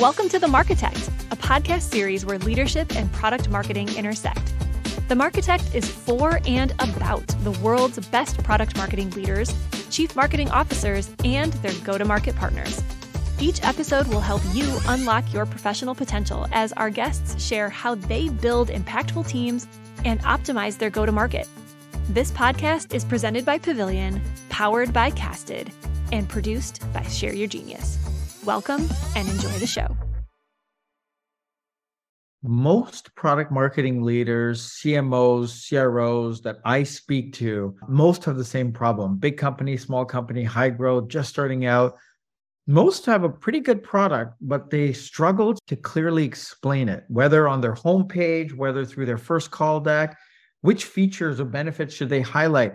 [0.00, 4.52] Welcome to The Marketect, a podcast series where leadership and product marketing intersect.
[5.06, 9.54] The Marketect is for and about the world's best product marketing leaders,
[9.90, 12.82] chief marketing officers, and their go to market partners.
[13.38, 18.28] Each episode will help you unlock your professional potential as our guests share how they
[18.28, 19.68] build impactful teams
[20.04, 21.46] and optimize their go to market.
[22.08, 25.70] This podcast is presented by Pavilion, powered by Casted,
[26.10, 28.03] and produced by Share Your Genius.
[28.46, 29.96] Welcome and enjoy the show.
[32.42, 39.16] Most product marketing leaders, CMOs, CROs that I speak to, most have the same problem.
[39.16, 41.94] Big company, small company, high growth, just starting out.
[42.66, 47.62] Most have a pretty good product, but they struggle to clearly explain it, whether on
[47.62, 50.18] their homepage, whether through their first call deck.
[50.60, 52.74] Which features or benefits should they highlight?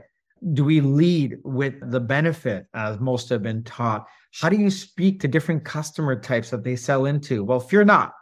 [0.54, 4.08] Do we lead with the benefit, as most have been taught?
[4.40, 7.44] How do you speak to different customer types that they sell into?
[7.44, 8.14] Well, fear not.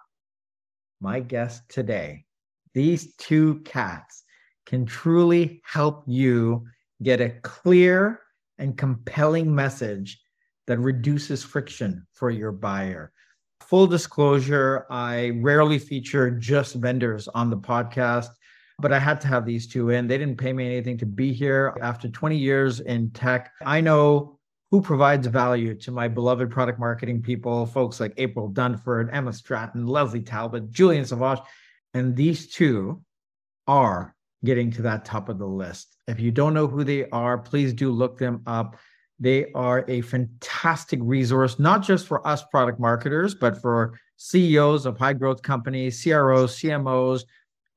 [0.99, 2.25] My guest today,
[2.73, 4.23] these two cats
[4.65, 6.65] can truly help you
[7.03, 8.21] get a clear
[8.57, 10.19] and compelling message
[10.65, 13.11] that reduces friction for your buyer.
[13.61, 18.29] Full disclosure, I rarely feature just vendors on the podcast,
[18.79, 20.07] but I had to have these two in.
[20.07, 21.75] They didn't pay me anything to be here.
[21.81, 24.37] After 20 years in tech, I know
[24.69, 29.87] who provides value to my beloved product marketing people, folks like April Dunford, Emma Stratton,
[29.87, 31.39] Leslie Talbot, Julian Savage.
[31.93, 33.01] And these two
[33.65, 35.97] are getting to that top of the list.
[36.07, 38.77] If you don't know who they are, please do look them up.
[39.19, 44.99] They are a fantastic resource, not just for us product marketers, but for CEOs of
[44.99, 47.23] high growth companies, CROs, CMOs.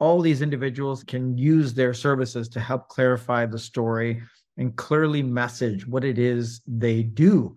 [0.01, 4.23] All these individuals can use their services to help clarify the story
[4.57, 7.55] and clearly message what it is they do.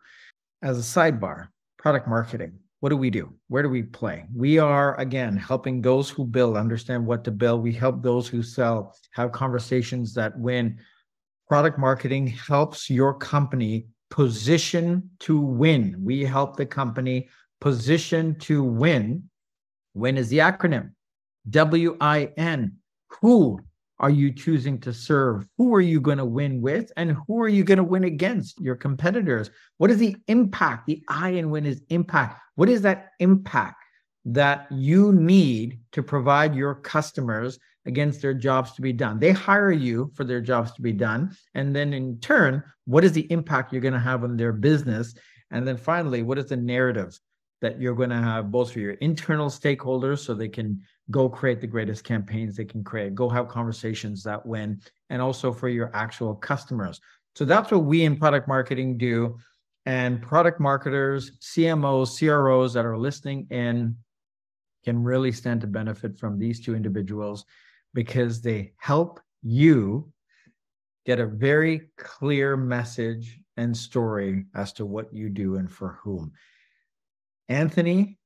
[0.61, 2.59] As a sidebar, product marketing.
[2.81, 3.33] What do we do?
[3.47, 4.25] Where do we play?
[4.35, 7.63] We are, again, helping those who build understand what to build.
[7.63, 10.79] We help those who sell have conversations that win.
[11.47, 15.95] Product marketing helps your company position to win.
[15.97, 17.29] We help the company
[17.61, 19.29] position to win.
[19.93, 20.91] Win is the acronym
[21.49, 22.77] W I N.
[23.21, 23.59] Who
[23.99, 25.47] are you choosing to serve?
[25.57, 26.91] Who are you going to win with?
[26.97, 28.59] And who are you going to win against?
[28.59, 29.49] Your competitors.
[29.77, 30.87] What is the impact?
[30.87, 32.41] The I in win is impact.
[32.55, 33.77] What is that impact
[34.25, 39.19] that you need to provide your customers against their jobs to be done?
[39.19, 41.35] They hire you for their jobs to be done.
[41.53, 45.13] And then in turn, what is the impact you're going to have on their business?
[45.51, 47.17] And then finally, what is the narrative
[47.61, 50.81] that you're going to have both for your internal stakeholders so they can
[51.11, 55.51] go create the greatest campaigns they can create, go have conversations that win, and also
[55.51, 56.99] for your actual customers.
[57.35, 59.37] So that's what we in product marketing do.
[59.85, 63.97] And product marketers, CMOs, CROs that are listening in
[64.85, 67.45] can really stand to benefit from these two individuals
[67.93, 70.11] because they help you
[71.05, 76.31] get a very clear message and story as to what you do and for whom.
[77.49, 78.17] Anthony,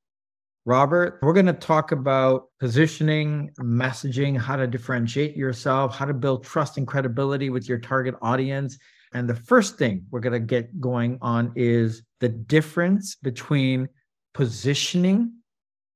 [0.67, 6.43] Robert, we're going to talk about positioning, messaging, how to differentiate yourself, how to build
[6.43, 8.77] trust and credibility with your target audience.
[9.13, 13.87] And the first thing we're going to get going on is the difference between
[14.33, 15.35] positioning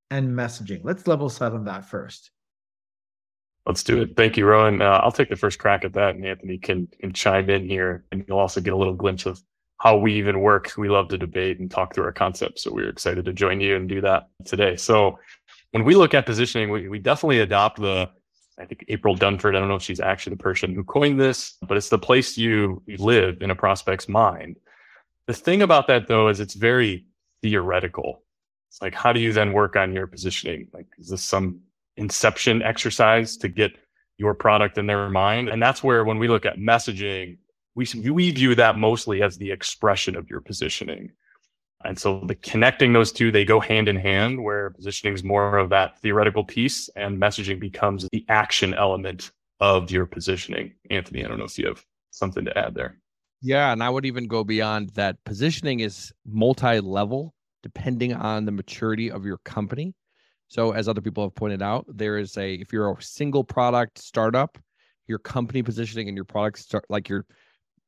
[0.10, 0.80] and messaging.
[0.86, 2.32] Let's level set on that first.
[3.66, 4.16] Let's do it.
[4.16, 4.82] Thank you, Rowan.
[4.82, 8.06] Uh, I'll take the first crack at that, and Anthony can can chime in here,
[8.12, 9.44] and you'll also get a little glimpse of
[9.82, 10.74] how we even work.
[10.78, 12.62] We love to debate and talk through our concepts.
[12.62, 14.76] So we're excited to join you and do that today.
[14.76, 15.18] So
[15.72, 18.08] when we look at positioning, we, we definitely adopt the,
[18.60, 21.58] I think April Dunford, I don't know if she's actually the person who coined this,
[21.68, 24.58] but it's the place you, live in a prospect's mind.
[25.26, 27.08] The thing about that though is it's very
[27.42, 28.22] theoretical.
[28.70, 30.68] It's like, how do you then work on your positioning?
[30.74, 31.60] Like, is this some
[31.98, 33.72] inception exercise to get
[34.20, 35.50] your product in their mind?
[35.50, 37.40] And that's where when we look at messaging,
[37.76, 41.12] we we view that mostly as the expression of your positioning.
[41.84, 45.58] And so the connecting those two, they go hand in hand where positioning is more
[45.58, 50.74] of that theoretical piece and messaging becomes the action element of your positioning.
[50.90, 52.98] Anthony, I don't know if you have something to add there.
[53.42, 53.72] Yeah.
[53.72, 55.18] And I would even go beyond that.
[55.24, 57.34] Positioning is multi level
[57.64, 59.94] depending on the maturity of your company.
[60.48, 64.00] So, as other people have pointed out, there is a, if you're a single product
[64.00, 64.58] startup,
[65.08, 67.26] your company positioning and your product start like your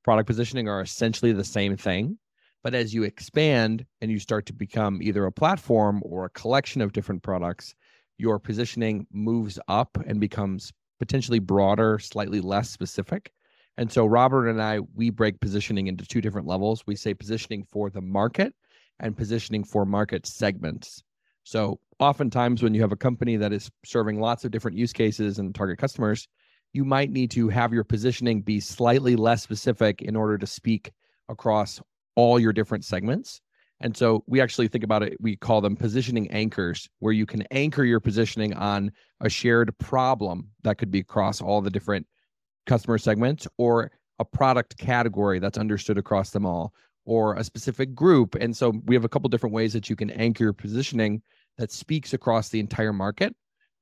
[0.03, 2.17] product positioning are essentially the same thing.
[2.63, 6.81] But as you expand and you start to become either a platform or a collection
[6.81, 7.75] of different products,
[8.17, 13.33] your positioning moves up and becomes potentially broader, slightly less specific.
[13.77, 16.83] And so Robert and I, we break positioning into two different levels.
[16.85, 18.53] We say positioning for the market
[18.99, 21.03] and positioning for market segments.
[21.44, 25.39] So, oftentimes, when you have a company that is serving lots of different use cases
[25.39, 26.27] and target customers,
[26.73, 30.91] you might need to have your positioning be slightly less specific in order to speak
[31.29, 31.79] across
[32.15, 33.41] all your different segments.
[33.79, 37.43] And so we actually think about it, we call them positioning anchors, where you can
[37.51, 42.07] anchor your positioning on a shared problem that could be across all the different
[42.65, 46.73] customer segments or a product category that's understood across them all
[47.05, 48.35] or a specific group.
[48.35, 51.21] And so we have a couple different ways that you can anchor your positioning
[51.57, 53.35] that speaks across the entire market.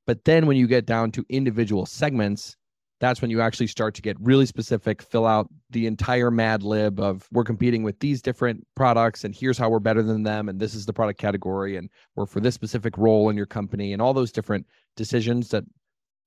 [0.08, 2.58] But then when you get down to individual segments,
[3.02, 7.00] that's when you actually start to get really specific, fill out the entire Mad Lib
[7.00, 10.48] of we're competing with these different products and here's how we're better than them.
[10.48, 13.92] And this is the product category and we're for this specific role in your company
[13.92, 15.64] and all those different decisions that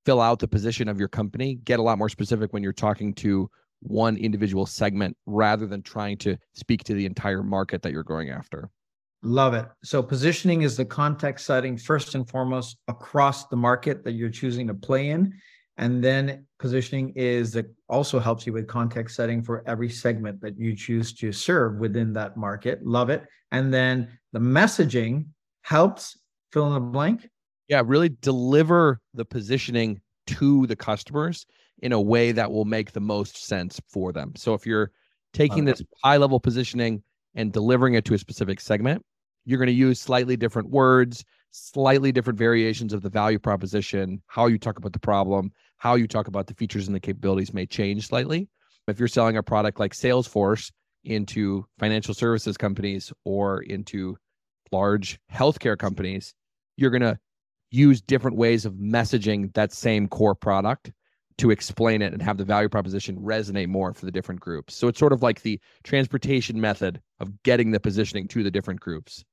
[0.05, 3.13] fill out the position of your company get a lot more specific when you're talking
[3.13, 3.49] to
[3.79, 8.29] one individual segment rather than trying to speak to the entire market that you're going
[8.29, 8.69] after.
[9.23, 9.65] Love it.
[9.83, 14.67] So positioning is the context setting first and foremost across the market that you're choosing
[14.67, 15.33] to play in.
[15.77, 20.57] And then positioning is that also helps you with context setting for every segment that
[20.57, 22.85] you choose to serve within that market.
[22.85, 23.25] Love it.
[23.51, 25.25] And then the messaging
[25.61, 26.17] helps
[26.51, 27.29] fill in the blank.
[27.67, 31.45] Yeah, really deliver the positioning to the customers
[31.79, 34.33] in a way that will make the most sense for them.
[34.35, 34.91] So if you're
[35.33, 37.03] taking this high level positioning
[37.35, 39.03] and delivering it to a specific segment,
[39.45, 44.47] you're going to use slightly different words, slightly different variations of the value proposition, how
[44.47, 47.65] you talk about the problem, how you talk about the features and the capabilities may
[47.65, 48.49] change slightly.
[48.87, 50.71] If you're selling a product like Salesforce
[51.03, 54.17] into financial services companies or into
[54.71, 56.33] large healthcare companies,
[56.75, 57.17] you're going to
[57.71, 60.91] use different ways of messaging that same core product
[61.37, 64.73] to explain it and have the value proposition resonate more for the different groups.
[64.75, 68.79] So it's sort of like the transportation method of getting the positioning to the different
[68.79, 69.23] groups.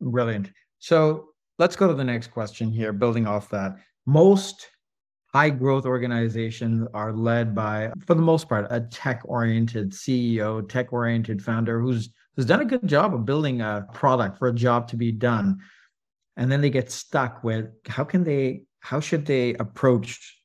[0.00, 0.50] Brilliant.
[0.78, 3.76] So let's go to the next question here, building off that.
[4.06, 4.68] Most
[5.32, 10.92] high growth organizations are led by, for the most part, a tech oriented CEO, tech
[10.92, 14.88] oriented founder who's who's done a good job of building a product for a job
[14.88, 15.58] to be done.
[16.36, 20.38] And then they get stuck with how can they, how should they approach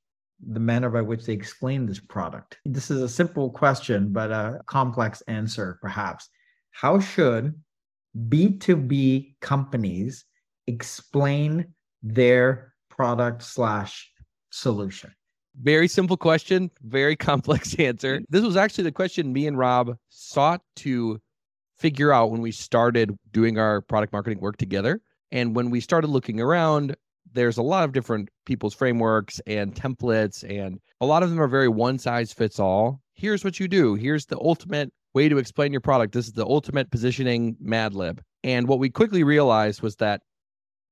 [0.45, 2.57] the manner by which they explain this product?
[2.65, 6.27] This is a simple question, but a complex answer, perhaps.
[6.71, 7.53] How should
[8.27, 10.25] B2B companies
[10.67, 14.12] explain their product slash
[14.51, 15.13] solution?
[15.62, 18.21] Very simple question, very complex answer.
[18.29, 21.19] This was actually the question me and Rob sought to
[21.77, 25.01] figure out when we started doing our product marketing work together.
[25.31, 26.95] And when we started looking around,
[27.33, 31.47] there's a lot of different people's frameworks and templates, and a lot of them are
[31.47, 33.01] very one size fits all.
[33.13, 33.95] Here's what you do.
[33.95, 36.13] Here's the ultimate way to explain your product.
[36.13, 38.21] This is the ultimate positioning Mad Lib.
[38.44, 40.21] And what we quickly realized was that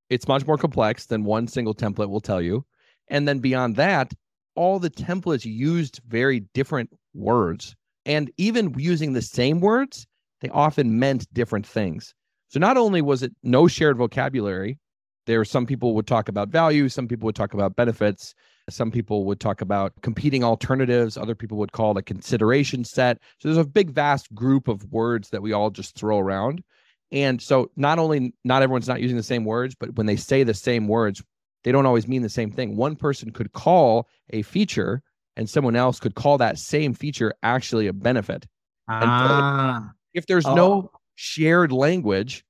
[0.09, 2.65] it's much more complex than one single template will tell you.
[3.09, 4.13] And then beyond that,
[4.55, 7.75] all the templates used very different words.
[8.05, 10.07] And even using the same words,
[10.41, 12.15] they often meant different things.
[12.47, 14.79] So not only was it no shared vocabulary,
[15.25, 18.33] there were some people would talk about value, some people would talk about benefits,
[18.69, 23.19] some people would talk about competing alternatives, other people would call it a consideration set.
[23.39, 26.63] So there's a big vast group of words that we all just throw around.
[27.11, 30.43] And so not only not everyone's not using the same words, but when they say
[30.43, 31.21] the same words,
[31.63, 32.75] they don't always mean the same thing.
[32.75, 35.01] One person could call a feature
[35.35, 38.45] and someone else could call that same feature actually a benefit.
[38.89, 39.91] Ah.
[40.13, 40.55] if there's oh.
[40.55, 42.43] no shared language,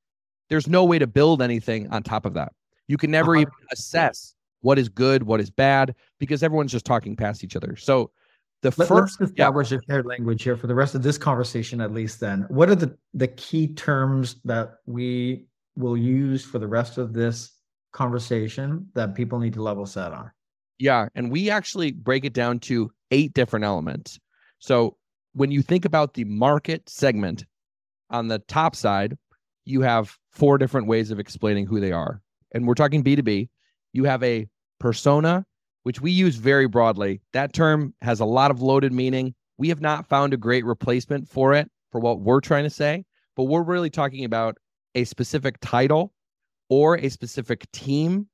[0.50, 2.54] there's no way to build anything on top of that.
[2.88, 3.42] You can never uh-huh.
[3.42, 7.78] even assess what is good, what is bad, because everyone's just talking past each other.
[7.78, 8.12] So
[8.64, 9.78] the Let, first let's establish yeah.
[9.78, 12.20] a shared language here for the rest of this conversation, at least.
[12.20, 17.14] Then, what are the the key terms that we will use for the rest of
[17.14, 17.52] this
[17.94, 20.32] conversation that people need to level set on.
[20.80, 21.08] Yeah.
[21.16, 24.20] And we actually break it down to eight different elements.
[24.60, 24.98] So
[25.34, 27.46] when you think about the market segment
[28.10, 29.18] on the top side,
[29.66, 32.22] you have four different ways of explaining who they are.
[32.52, 33.50] And we're talking B2B.
[33.94, 34.48] You have a
[34.84, 35.46] persona,
[35.84, 37.22] which we use very broadly.
[37.32, 39.34] That term has a lot of loaded meaning.
[39.58, 43.06] We have not found a great replacement for it for what we're trying to say,
[43.38, 44.58] but we're really talking about
[44.94, 46.12] a specific title
[46.68, 48.28] or a specific team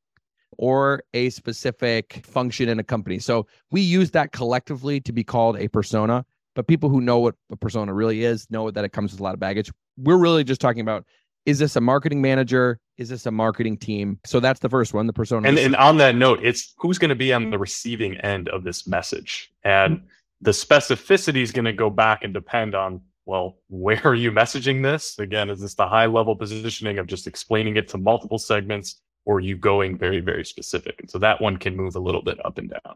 [0.57, 3.19] or a specific function in a company.
[3.19, 6.25] So we use that collectively to be called a persona,
[6.55, 9.23] but people who know what a persona really is know that it comes with a
[9.23, 9.71] lot of baggage.
[9.97, 11.05] We're really just talking about
[11.45, 12.79] is this a marketing manager?
[12.97, 14.19] Is this a marketing team?
[14.25, 15.47] So that's the first one, the persona.
[15.47, 18.63] And, and on that note, it's who's going to be on the receiving end of
[18.63, 19.51] this message.
[19.63, 20.01] And
[20.41, 24.81] the specificity is going to go back and depend on well, where are you messaging
[24.81, 25.19] this?
[25.19, 29.35] Again, is this the high level positioning of just explaining it to multiple segments or
[29.35, 30.95] are you going very, very specific?
[30.99, 32.95] And so that one can move a little bit up and down.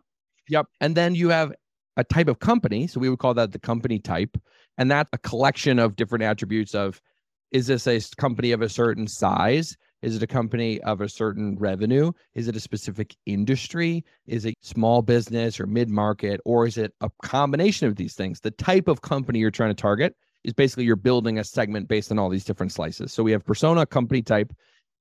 [0.50, 0.66] Yep.
[0.82, 1.54] And then you have
[1.98, 2.88] a type of company.
[2.88, 4.36] So we would call that the company type.
[4.80, 7.00] And that's a collection of different attributes of
[7.54, 9.78] is this a company of a certain size?
[10.02, 12.12] Is it a company of a certain revenue?
[12.34, 14.04] Is it a specific industry?
[14.26, 16.42] Is it small business or mid market?
[16.44, 18.42] Or is it a combination of these things?
[18.42, 22.12] The type of company you're trying to target is basically you're building a segment based
[22.12, 23.14] on all these different slices.
[23.14, 24.52] So we have persona, company type,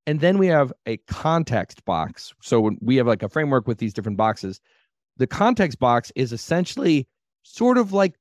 [0.06, 2.32] and then we have a context box.
[2.42, 4.60] So we have like a framework with these different boxes.
[5.16, 7.08] The context box is essentially
[7.42, 8.14] sort of like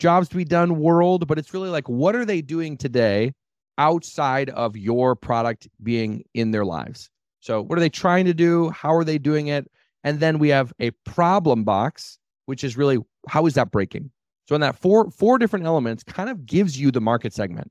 [0.00, 3.32] jobs to be done world, but it's really like what are they doing today
[3.78, 7.10] outside of your product being in their lives.
[7.40, 8.70] So, what are they trying to do?
[8.70, 9.70] How are they doing it?
[10.04, 14.10] And then we have a problem box, which is really how is that breaking?
[14.48, 17.70] So, in that four four different elements, kind of gives you the market segment.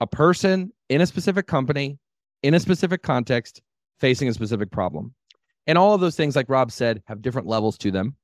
[0.00, 1.98] A person in a specific company,
[2.42, 3.60] in a specific context,
[3.98, 5.14] facing a specific problem.
[5.66, 8.16] And all of those things, like Rob said, have different levels to them.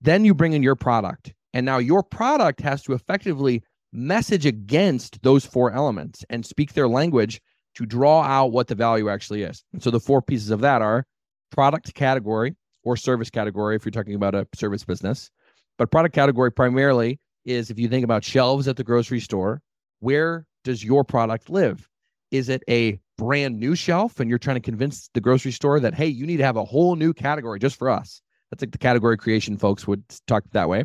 [0.00, 1.32] Then you bring in your product.
[1.54, 3.62] And now your product has to effectively
[3.96, 7.40] message against those four elements and speak their language
[7.74, 9.64] to draw out what the value actually is.
[9.72, 11.06] And so the four pieces of that are
[11.50, 15.30] product category or service category if you're talking about a service business.
[15.78, 19.62] But product category primarily is if you think about shelves at the grocery store,
[20.00, 21.88] where does your product live?
[22.30, 25.94] Is it a brand new shelf and you're trying to convince the grocery store that,
[25.94, 28.20] hey, you need to have a whole new category just for us?
[28.50, 30.84] That's like the category creation folks would talk that way.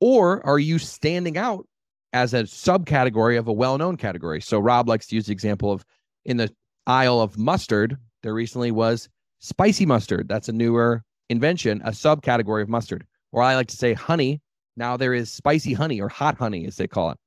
[0.00, 1.66] Or are you standing out
[2.12, 4.40] as a subcategory of a well-known category.
[4.40, 5.84] So Rob likes to use the example of
[6.24, 6.50] in the
[6.86, 10.28] aisle of mustard, there recently was spicy mustard.
[10.28, 13.06] That's a newer invention, a subcategory of mustard.
[13.32, 14.40] Or I like to say honey.
[14.76, 17.18] Now there is spicy honey or hot honey, as they call it.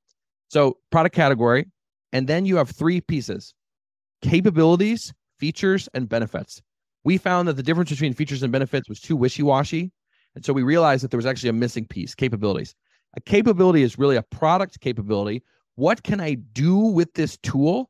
[0.50, 1.66] So product category.
[2.12, 3.54] And then you have three pieces
[4.22, 6.62] capabilities, features, and benefits.
[7.04, 9.92] We found that the difference between features and benefits was too wishy washy.
[10.36, 12.74] And so we realized that there was actually a missing piece capabilities.
[13.16, 15.44] A capability is really a product capability.
[15.76, 17.90] What can I do with this tool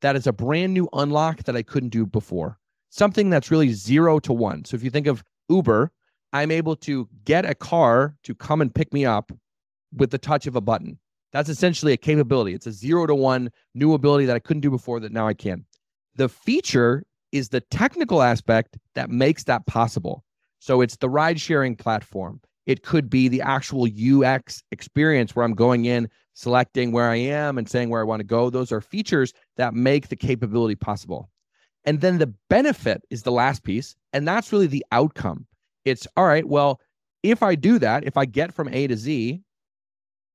[0.00, 2.58] that is a brand new unlock that I couldn't do before?
[2.90, 4.64] Something that's really zero to one.
[4.64, 5.92] So if you think of Uber,
[6.32, 9.32] I'm able to get a car to come and pick me up
[9.94, 10.98] with the touch of a button.
[11.32, 12.54] That's essentially a capability.
[12.54, 15.34] It's a zero to one new ability that I couldn't do before that now I
[15.34, 15.64] can.
[16.16, 20.24] The feature is the technical aspect that makes that possible.
[20.58, 22.40] So it's the ride sharing platform.
[22.68, 27.56] It could be the actual UX experience where I'm going in, selecting where I am
[27.56, 28.50] and saying where I want to go.
[28.50, 31.30] Those are features that make the capability possible.
[31.86, 33.96] And then the benefit is the last piece.
[34.12, 35.46] And that's really the outcome.
[35.86, 36.78] It's all right, well,
[37.22, 39.40] if I do that, if I get from A to Z,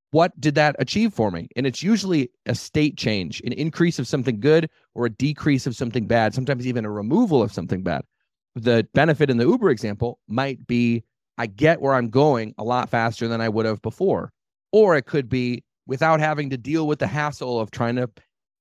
[0.10, 1.50] what did that achieve for me?
[1.56, 5.76] And it's usually a state change, an increase of something good or a decrease of
[5.76, 8.02] something bad, sometimes even a removal of something bad.
[8.56, 11.04] The benefit in the Uber example might be
[11.38, 14.32] I get where I'm going a lot faster than I would have before.
[14.72, 18.10] Or it could be without having to deal with the hassle of trying to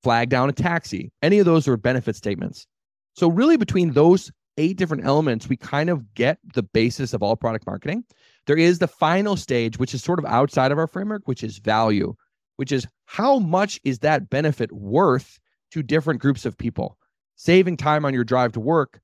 [0.03, 1.11] flag down a taxi.
[1.21, 2.67] Any of those are benefit statements.
[3.15, 7.35] So, really, between those eight different elements, we kind of get the basis of all
[7.35, 8.03] product marketing.
[8.45, 11.59] There is the final stage, which is sort of outside of our framework, which is
[11.59, 12.15] value,
[12.57, 15.39] which is how much is that benefit worth
[15.71, 16.97] to different groups of people?
[17.35, 18.99] Saving time on your drive to work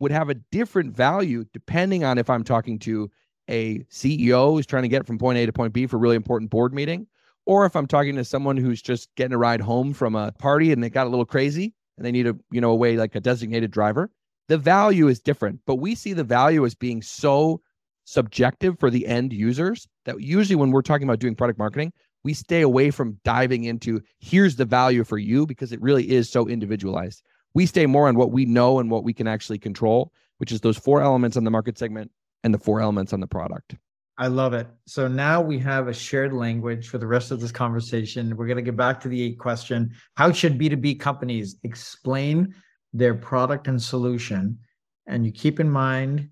[0.00, 3.10] would have a different value depending on if I'm talking to
[3.48, 6.16] a CEO who's trying to get from point A to point B for a really
[6.16, 7.06] important board meeting,
[7.46, 10.72] or if I'm talking to someone who's just getting a ride home from a party
[10.72, 13.14] and they got a little crazy and they need a, you know, a way like
[13.14, 14.10] a designated driver.
[14.48, 17.60] The value is different, but we see the value as being so
[18.04, 21.92] subjective for the end users that usually when we're talking about doing product marketing,
[22.24, 26.28] we stay away from diving into here's the value for you because it really is
[26.28, 27.22] so individualized
[27.54, 30.60] we stay more on what we know and what we can actually control, which is
[30.60, 32.10] those four elements on the market segment
[32.44, 33.76] and the four elements on the product.
[34.18, 34.66] I love it.
[34.86, 38.36] So now we have a shared language for the rest of this conversation.
[38.36, 42.54] We're going to get back to the eight question How should B2B companies explain
[42.92, 44.58] their product and solution?
[45.06, 46.28] And you keep in mind,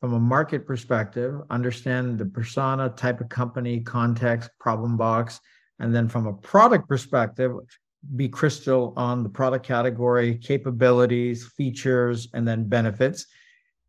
[0.00, 5.40] from a market perspective, understand the persona, type of company, context, problem box.
[5.78, 7.52] And then from a product perspective,
[8.16, 13.26] be crystal on the product category, capabilities, features, and then benefits.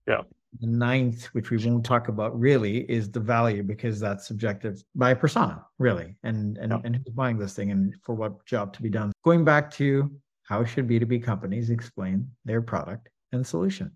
[0.07, 0.21] Yeah.
[0.59, 5.15] The ninth, which we won't talk about really, is the value because that's subjective by
[5.15, 6.79] persona, really, and and, yeah.
[6.83, 9.11] and who's buying this thing and for what job to be done.
[9.23, 10.11] Going back to
[10.43, 13.91] how should B2B companies explain their product and solution?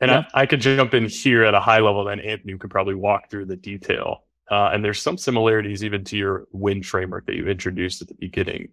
[0.00, 0.24] And yeah.
[0.34, 3.30] I, I could jump in here at a high level, then Anthony could probably walk
[3.30, 4.24] through the detail.
[4.50, 8.14] Uh, and there's some similarities even to your win framework that you introduced at the
[8.14, 8.68] beginning.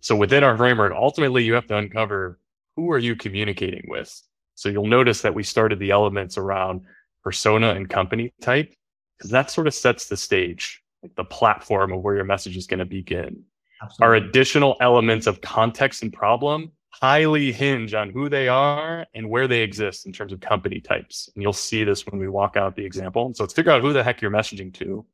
[0.00, 2.38] So within our framework, ultimately you have to uncover
[2.76, 4.20] who are you communicating with.
[4.54, 6.82] So you'll notice that we started the elements around
[7.22, 8.74] persona and company type
[9.18, 12.66] because that sort of sets the stage, like the platform of where your message is
[12.66, 13.42] going to begin.
[13.82, 14.06] Absolutely.
[14.06, 19.48] Our additional elements of context and problem highly hinge on who they are and where
[19.48, 21.30] they exist in terms of company types.
[21.34, 23.32] And you'll see this when we walk out the example.
[23.34, 25.04] So let's figure out who the heck you're messaging to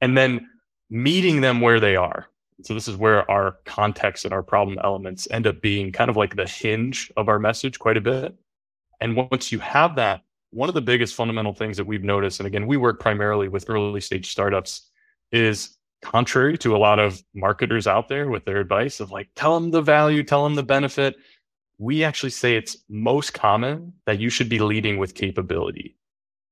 [0.00, 0.48] and then
[0.88, 2.26] meeting them where they are.
[2.62, 6.16] So this is where our context and our problem elements end up being kind of
[6.16, 8.34] like the hinge of our message quite a bit.
[9.00, 12.46] And once you have that, one of the biggest fundamental things that we've noticed, and
[12.46, 14.90] again, we work primarily with early stage startups,
[15.32, 19.58] is contrary to a lot of marketers out there with their advice of like, tell
[19.58, 21.16] them the value, tell them the benefit.
[21.78, 25.96] We actually say it's most common that you should be leading with capability.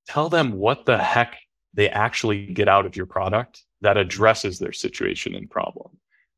[0.06, 1.38] Tell them what the heck
[1.72, 5.90] they actually get out of your product that addresses their situation and problem.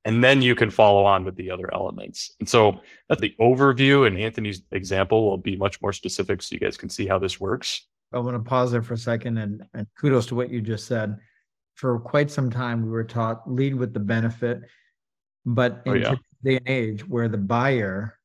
[0.05, 2.37] And then you can follow on with the other elements.
[2.39, 4.07] And so that's the overview.
[4.07, 7.41] And Anthony's example will be much more specific so you guys can see how this
[7.41, 7.87] works.
[8.13, 10.87] I want to pause there for a second and, and kudos to what you just
[10.87, 11.19] said
[11.77, 14.63] for quite some time we were taught lead with the benefit
[15.45, 16.17] but oh, in oh, yeah.
[16.43, 18.19] day and age where the buyer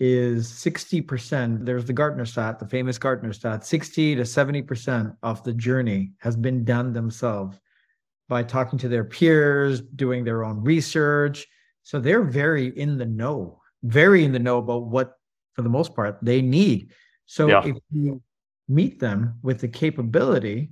[0.00, 5.52] is 60% there's the gartner stat the famous gartner stat 60 to 70% of the
[5.52, 7.58] journey has been done themselves
[8.28, 11.46] by talking to their peers doing their own research
[11.82, 15.14] so they're very in the know very in the know about what
[15.54, 16.90] for the most part they need
[17.26, 17.64] so yeah.
[17.64, 18.20] if you
[18.68, 20.70] meet them with the capability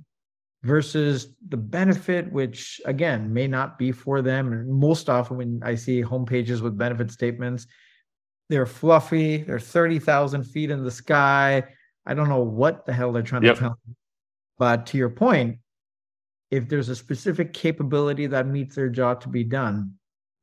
[0.65, 4.51] versus the benefit, which again may not be for them.
[4.51, 7.67] And most often, when I see home pages with benefit statements,
[8.49, 11.63] they're fluffy, they're 30,000 feet in the sky.
[12.05, 13.55] I don't know what the hell they're trying yep.
[13.55, 13.95] to tell me.
[14.57, 15.59] But to your point,
[16.51, 19.93] if there's a specific capability that meets their job to be done,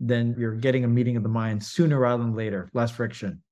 [0.00, 3.42] then you're getting a meeting of the mind sooner rather than later, less friction.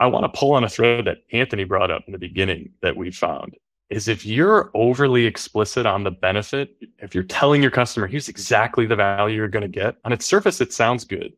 [0.00, 2.96] I want to pull on a thread that Anthony brought up in the beginning that
[2.96, 3.56] we found
[3.90, 8.86] is if you're overly explicit on the benefit, if you're telling your customer, here's exactly
[8.86, 11.32] the value you're going to get, on its surface, it sounds good.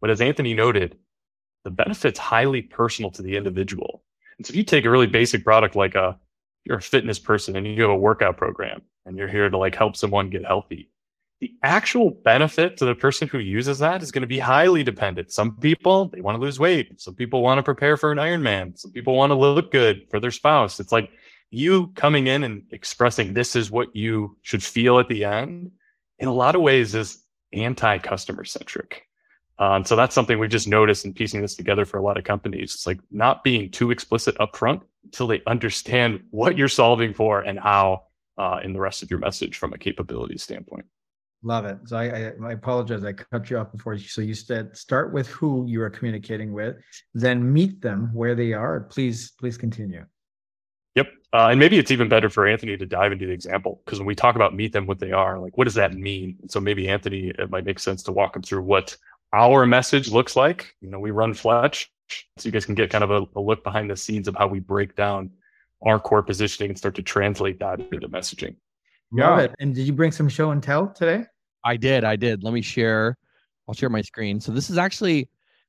[0.00, 0.96] But as Anthony noted,
[1.64, 4.02] the benefit's highly personal to the individual.
[4.38, 6.18] And so if you take a really basic product like a,
[6.64, 9.74] you're a fitness person and you have a workout program and you're here to like
[9.74, 10.90] help someone get healthy,
[11.40, 15.32] the actual benefit to the person who uses that is going to be highly dependent.
[15.32, 17.00] Some people, they want to lose weight.
[17.00, 18.78] Some people want to prepare for an Ironman.
[18.78, 20.80] Some people want to look good for their spouse.
[20.80, 21.10] It's like
[21.50, 25.70] you coming in and expressing this is what you should feel at the end
[26.18, 29.06] in a lot of ways is anti-customer centric
[29.58, 32.16] uh, and so that's something we've just noticed in piecing this together for a lot
[32.16, 37.12] of companies it's like not being too explicit upfront until they understand what you're solving
[37.12, 38.04] for and how
[38.40, 40.86] uh, in the rest of your message from a capability standpoint
[41.42, 41.78] Love it.
[41.86, 43.02] So I, I, I, apologize.
[43.02, 43.96] I cut you off before.
[43.96, 46.76] So you said start with who you are communicating with,
[47.14, 48.80] then meet them where they are.
[48.80, 50.04] Please, please continue.
[50.96, 51.08] Yep.
[51.32, 54.06] Uh, and maybe it's even better for Anthony to dive into the example because when
[54.06, 56.36] we talk about meet them what they are, like what does that mean?
[56.42, 58.94] And so maybe Anthony, it might make sense to walk him through what
[59.32, 60.74] our message looks like.
[60.82, 61.90] You know, we run Fletch,
[62.36, 64.46] so you guys can get kind of a, a look behind the scenes of how
[64.46, 65.30] we break down
[65.82, 68.56] our core positioning and start to translate that into messaging.
[69.12, 69.30] Yeah.
[69.30, 69.54] Love it.
[69.58, 71.24] And did you bring some show and tell today?
[71.64, 72.04] I did.
[72.04, 72.42] I did.
[72.42, 73.16] Let me share.
[73.68, 74.40] I'll share my screen.
[74.40, 75.28] So this is actually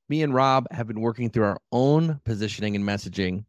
[0.10, 3.46] me and Rob have been working through our own positioning and messaging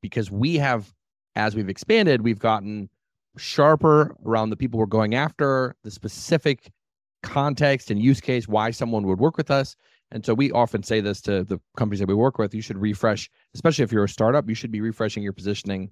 [0.00, 0.92] because we have
[1.36, 2.88] as we've expanded, we've gotten
[3.36, 6.70] sharper around the people we're going after, the specific
[7.22, 9.76] context and use case why someone would work with us.
[10.12, 12.78] And so we often say this to the companies that we work with you should
[12.78, 15.90] refresh, especially if you're a startup, you should be refreshing your positioning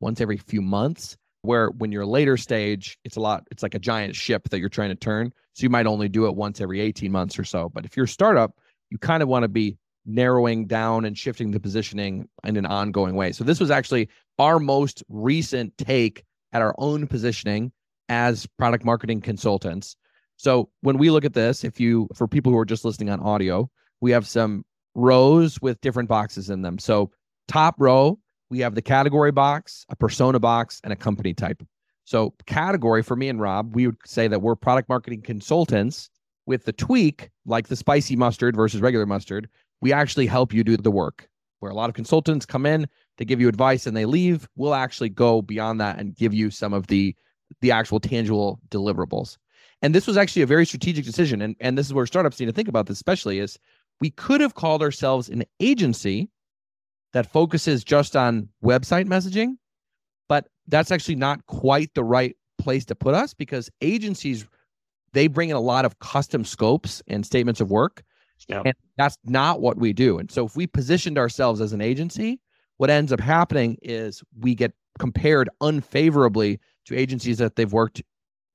[0.00, 1.16] once every few months.
[1.40, 4.68] Where when you're later stage, it's a lot, it's like a giant ship that you're
[4.68, 5.32] trying to turn.
[5.54, 7.68] So you might only do it once every 18 months or so.
[7.68, 8.56] But if you're a startup,
[8.90, 13.16] you kind of want to be narrowing down and shifting the positioning in an ongoing
[13.16, 13.32] way.
[13.32, 14.08] So this was actually
[14.38, 17.72] our most recent take at our own positioning
[18.08, 19.96] as product marketing consultants.
[20.42, 23.20] So when we look at this, if you for people who are just listening on
[23.20, 24.64] audio, we have some
[24.96, 26.80] rows with different boxes in them.
[26.80, 27.12] So
[27.46, 28.18] top row,
[28.50, 31.62] we have the category box, a persona box, and a company type.
[32.06, 36.10] So category for me and Rob, we would say that we're product marketing consultants
[36.46, 39.48] with the tweak, like the spicy mustard versus regular mustard,
[39.80, 41.28] we actually help you do the work.
[41.60, 44.48] Where a lot of consultants come in, they give you advice and they leave.
[44.56, 47.14] We'll actually go beyond that and give you some of the
[47.60, 49.36] the actual tangible deliverables.
[49.82, 51.42] And this was actually a very strategic decision.
[51.42, 53.58] And, and this is where startups need to think about this, especially is
[54.00, 56.30] we could have called ourselves an agency
[57.12, 59.56] that focuses just on website messaging,
[60.28, 64.46] but that's actually not quite the right place to put us because agencies
[65.12, 68.02] they bring in a lot of custom scopes and statements of work.
[68.48, 68.62] Yeah.
[68.64, 70.18] And that's not what we do.
[70.18, 72.40] And so if we positioned ourselves as an agency,
[72.78, 78.02] what ends up happening is we get compared unfavorably to agencies that they've worked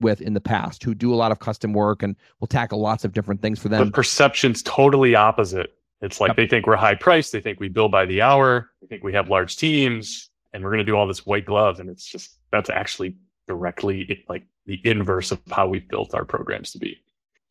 [0.02, 3.04] with in the past who do a lot of custom work and will tackle lots
[3.04, 3.86] of different things for them.
[3.86, 5.74] The perception's totally opposite.
[6.02, 6.36] It's like Yep.
[6.38, 7.32] they think we're high priced.
[7.32, 8.70] They think we bill by the hour.
[8.82, 11.80] They think we have large teams and we're going to do all this white glove.
[11.80, 13.16] And it's just, that's actually
[13.48, 16.98] directly like the inverse of how we've built our programs to be.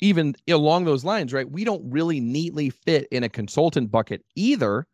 [0.01, 1.51] even along those lines, right?
[1.51, 4.87] We don't really neatly fit in a consultant bucket either.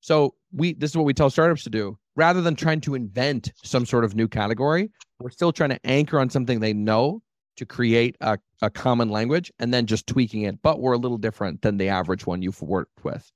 [0.00, 1.98] So we this is what we tell startups to do.
[2.16, 6.18] Rather than trying to invent some sort of new category, we're still trying to anchor
[6.18, 7.22] on something they know
[7.56, 10.60] to create a, a common language and then just tweaking it.
[10.62, 13.30] But we're a little different than the average one you've worked with.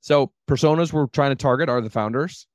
[0.00, 2.46] So personas we're trying to target are the founders,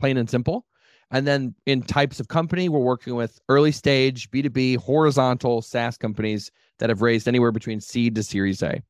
[0.00, 0.66] plain and simple.
[1.10, 6.50] And then in types of company, we're working with early stage, B2B, horizontal SaaS companies
[6.78, 8.82] that have raised anywhere between seed to series A.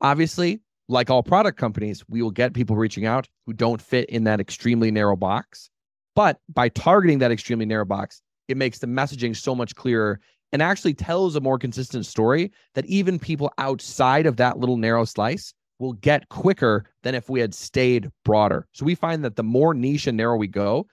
[0.00, 4.24] Obviously, like all product companies, we will get people reaching out who don't fit in
[4.24, 5.70] that extremely narrow box.
[6.14, 10.20] But by targeting that extremely narrow box, it makes the messaging so much clearer
[10.50, 15.04] and actually tells a more consistent story that even people outside of that little narrow
[15.04, 18.66] slice will get quicker than if we had stayed broader.
[18.72, 20.86] So we find that the more niche and narrow we go,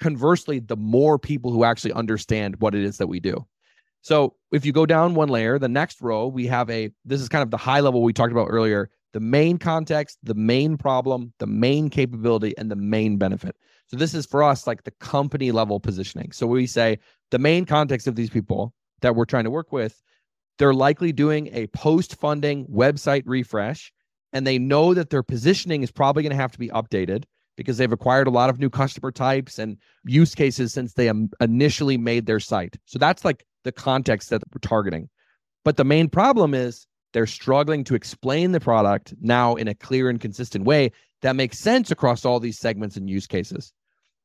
[0.00, 3.44] conversely, the more people who actually understand what it is that we do.
[4.00, 7.28] So if you go down one layer, the next row, we have a this is
[7.28, 11.32] kind of the high level we talked about earlier the main context, the main problem,
[11.38, 13.56] the main capability, and the main benefit.
[13.86, 16.32] So this is for us like the company level positioning.
[16.32, 16.98] So we say
[17.30, 20.02] the main context of these people that we're trying to work with,
[20.58, 23.92] they're likely doing a post funding website refresh,
[24.32, 27.24] and they know that their positioning is probably going to have to be updated
[27.56, 31.30] because they've acquired a lot of new customer types and use cases since they um,
[31.40, 32.76] initially made their site.
[32.84, 35.08] So that's like the context that we're targeting.
[35.64, 40.08] But the main problem is they're struggling to explain the product now in a clear
[40.10, 40.92] and consistent way
[41.22, 43.72] that makes sense across all these segments and use cases.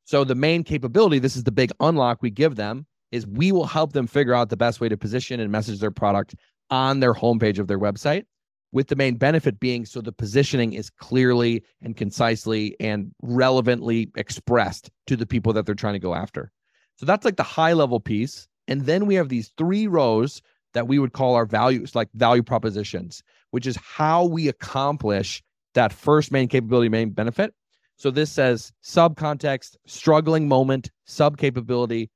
[0.05, 3.65] So the main capability, this is the big unlock we give them, is we will
[3.65, 6.35] help them figure out the best way to position and message their product
[6.69, 8.25] on their homepage of their website.
[8.71, 14.89] With the main benefit being so the positioning is clearly and concisely and relevantly expressed
[15.05, 16.51] to the people that they're trying to go after.
[16.95, 18.47] So that's like the high level piece.
[18.67, 20.41] And then we have these three rows
[20.73, 25.93] that we would call our values, like value propositions, which is how we accomplish that
[25.93, 27.53] first main capability, main benefit.
[27.97, 32.09] So this says sub context, struggling moment, sub capability,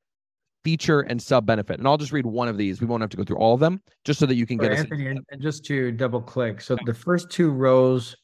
[0.63, 1.79] feature, and sub benefit.
[1.79, 2.81] And I'll just read one of these.
[2.81, 4.69] We won't have to go through all of them, just so that you can Sorry,
[4.69, 6.61] get Anthony, and just to double click.
[6.61, 8.15] So the first two rows,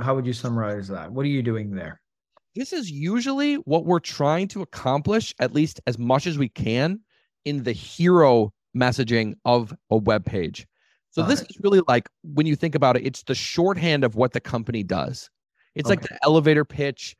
[0.00, 1.10] how would you summarize that?
[1.10, 2.00] What are you doing there?
[2.56, 7.00] this is usually what we're trying to accomplish, at least as much as we can,
[7.44, 10.66] in the hero messaging of a web page.
[11.10, 14.14] So Got this is really like when you think about it, it's the shorthand of
[14.14, 15.28] what the company does.
[15.74, 17.16] It's like the elevator pitch.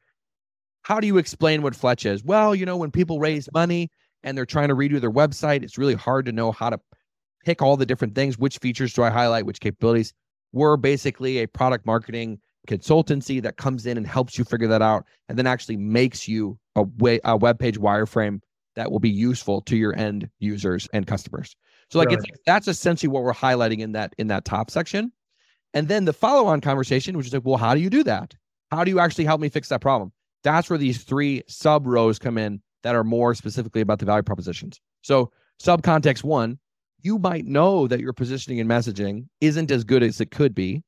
[0.82, 2.24] How do you explain what Fletch is?
[2.24, 3.90] Well, you know, when people raise money
[4.22, 6.78] and they're trying to redo their website, it's really hard to know how to
[7.44, 8.38] pick all the different things.
[8.38, 9.46] Which features do I highlight?
[9.46, 10.12] Which capabilities?
[10.52, 15.04] We're basically a product marketing consultancy that comes in and helps you figure that out
[15.28, 18.40] and then actually makes you a, way, a web page wireframe
[18.76, 21.56] that will be useful to your end users and customers.
[21.90, 22.38] So like it's Right.
[22.46, 25.12] that's essentially what we're highlighting in that in that top section.
[25.74, 28.34] And then the follow-on conversation, which is like, well, how do you do that?
[28.70, 30.12] How do you actually help me fix that problem?
[30.42, 34.22] That's where these three sub rows come in that are more specifically about the value
[34.22, 34.80] propositions.
[35.02, 36.58] So sub context one,
[37.02, 40.82] you might know that your positioning and messaging isn't as good as it could be.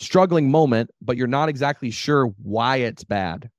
[0.00, 3.50] Struggling moment, but you're not exactly sure why it's bad.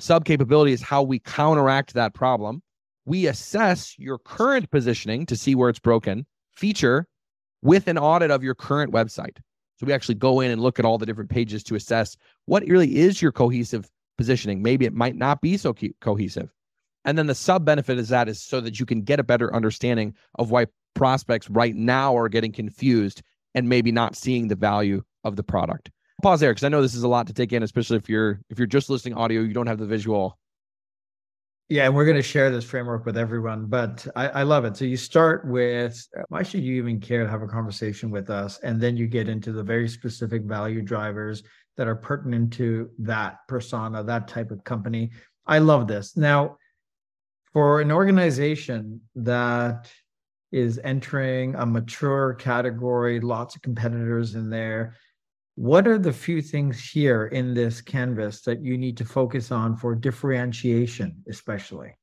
[0.00, 2.62] Sub capability is how we counteract that problem.
[3.06, 7.06] We assess your current positioning to see where it's broken, feature
[7.62, 9.38] with an audit of your current website.
[9.76, 12.16] So we actually go in and look at all the different pages to assess
[12.46, 13.88] what really is your cohesive
[14.18, 14.62] positioning.
[14.62, 16.52] Maybe it might not be so co- cohesive.
[17.04, 19.54] And then the sub benefit is that is so that you can get a better
[19.54, 23.22] understanding of why prospects right now are getting confused
[23.54, 25.90] and maybe not seeing the value of the product.
[26.22, 28.40] Pause there because I know this is a lot to take in, especially if you're
[28.48, 30.38] if you're just listening audio, you don't have the visual.
[31.68, 34.76] Yeah, and we're going to share this framework with everyone, but I, I love it.
[34.76, 38.30] So you start with uh, why should you even care to have a conversation with
[38.30, 38.60] us?
[38.60, 41.42] And then you get into the very specific value drivers
[41.76, 45.10] that are pertinent to that persona, that type of company.
[45.44, 46.16] I love this.
[46.16, 46.56] Now,
[47.52, 49.90] for an organization that
[50.52, 54.94] is entering a mature category, lots of competitors in there,
[55.56, 59.74] what are the few things here in this canvas that you need to focus on
[59.74, 61.94] for differentiation, especially?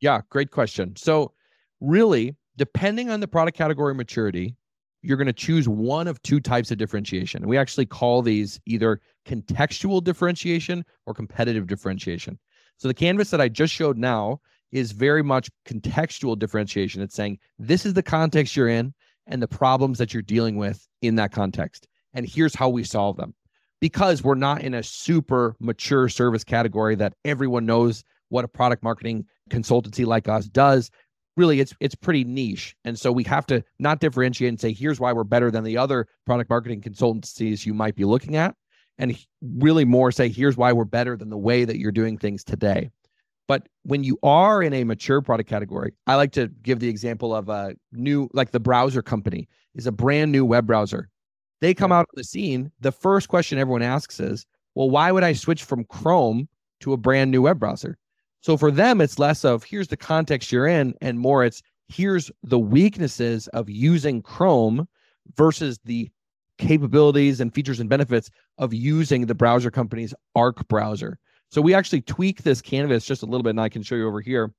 [0.00, 0.96] Yeah, great question.
[0.96, 1.32] So
[1.80, 4.56] really, depending on the product category maturity,
[5.02, 7.46] you're going to choose one of two types of differentiation.
[7.46, 12.38] We actually call these either contextual differentiation or competitive differentiation.
[12.78, 14.40] So the canvas that I just showed now
[14.72, 17.02] is very much contextual differentiation.
[17.02, 18.94] It's saying this is the context you're in
[19.26, 21.86] and the problems that you're dealing with in that context.
[22.14, 23.34] And here's how we solve them.
[23.80, 28.82] Because we're not in a super mature service category that everyone knows what a product
[28.82, 30.90] marketing consultancy like us does,
[31.36, 32.76] really it's it's pretty niche.
[32.84, 35.76] And so we have to not differentiate and say here's why we're better than the
[35.76, 38.54] other product marketing consultancies you might be looking at
[38.98, 42.44] and really more say here's why we're better than the way that you're doing things
[42.44, 42.90] today.
[43.46, 47.34] But when you are in a mature product category, I like to give the example
[47.34, 51.10] of a new, like the browser company is a brand new web browser.
[51.64, 52.70] They come out on the scene.
[52.80, 56.46] The first question everyone asks is, well, why would I switch from Chrome
[56.80, 57.96] to a brand new web browser?
[58.42, 62.30] So for them, it's less of here's the context you're in, and more it's here's
[62.42, 64.86] the weaknesses of using Chrome
[65.38, 66.10] versus the
[66.58, 71.18] capabilities and features and benefits of using the browser company's Arc browser.
[71.50, 74.06] So we actually tweak this canvas just a little bit, and I can show you
[74.06, 74.52] over here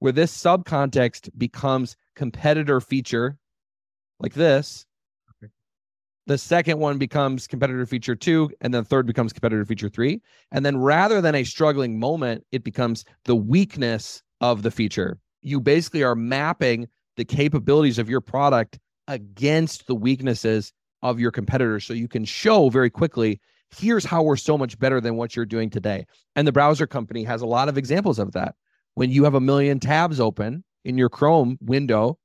[0.00, 3.38] where this subcontext becomes competitor feature
[4.18, 4.84] like this.
[6.26, 10.20] The second one becomes competitor feature two, and then third becomes competitor feature three.
[10.52, 15.18] And then rather than a struggling moment, it becomes the weakness of the feature.
[15.42, 18.78] You basically are mapping the capabilities of your product
[19.08, 21.84] against the weaknesses of your competitors.
[21.84, 23.40] So you can show very quickly
[23.76, 26.06] here's how we're so much better than what you're doing today.
[26.36, 28.54] And the browser company has a lot of examples of that.
[28.94, 32.18] When you have a million tabs open in your Chrome window,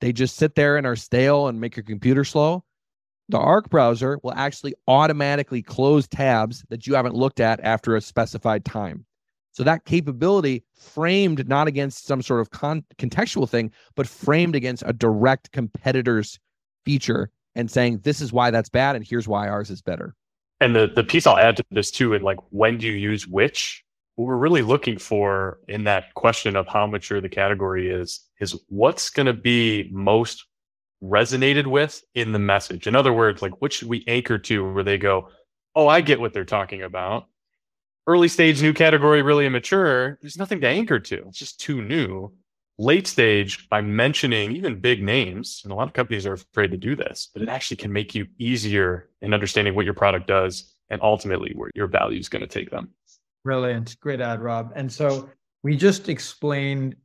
[0.00, 2.64] they just sit there and are stale and make your computer slow.
[3.28, 8.00] The Arc browser will actually automatically close tabs that you haven't looked at after a
[8.00, 9.06] specified time.
[9.52, 14.82] So that capability framed not against some sort of con- contextual thing, but framed against
[14.86, 16.38] a direct competitor's
[16.84, 20.14] feature and saying this is why that's bad and here's why ours is better.
[20.60, 23.26] And the the piece I'll add to this too, and like when do you use
[23.26, 23.84] which?
[24.14, 28.54] What we're really looking for in that question of how mature the category is, is
[28.68, 30.46] what's going to be most
[31.02, 32.86] resonated with in the message.
[32.86, 35.28] In other words, like what should we anchor to where they go,
[35.74, 37.26] oh, I get what they're talking about.
[38.06, 40.18] Early stage new category, really immature.
[40.20, 41.28] There's nothing to anchor to.
[41.28, 42.32] It's just too new
[42.78, 46.76] late stage by mentioning even big names and a lot of companies are afraid to
[46.76, 50.74] do this but it actually can make you easier in understanding what your product does
[50.88, 52.90] and ultimately where your value is going to take them
[53.44, 55.28] brilliant great add rob and so
[55.62, 56.96] we just explained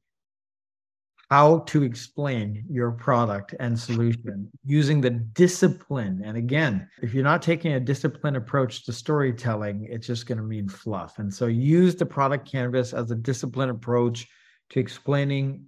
[1.30, 6.22] how to explain your product and solution using the discipline.
[6.24, 10.44] And again if you're not taking a disciplined approach to storytelling it's just going to
[10.44, 11.20] mean fluff.
[11.20, 14.28] And so use the product canvas as a disciplined approach
[14.70, 15.66] to explaining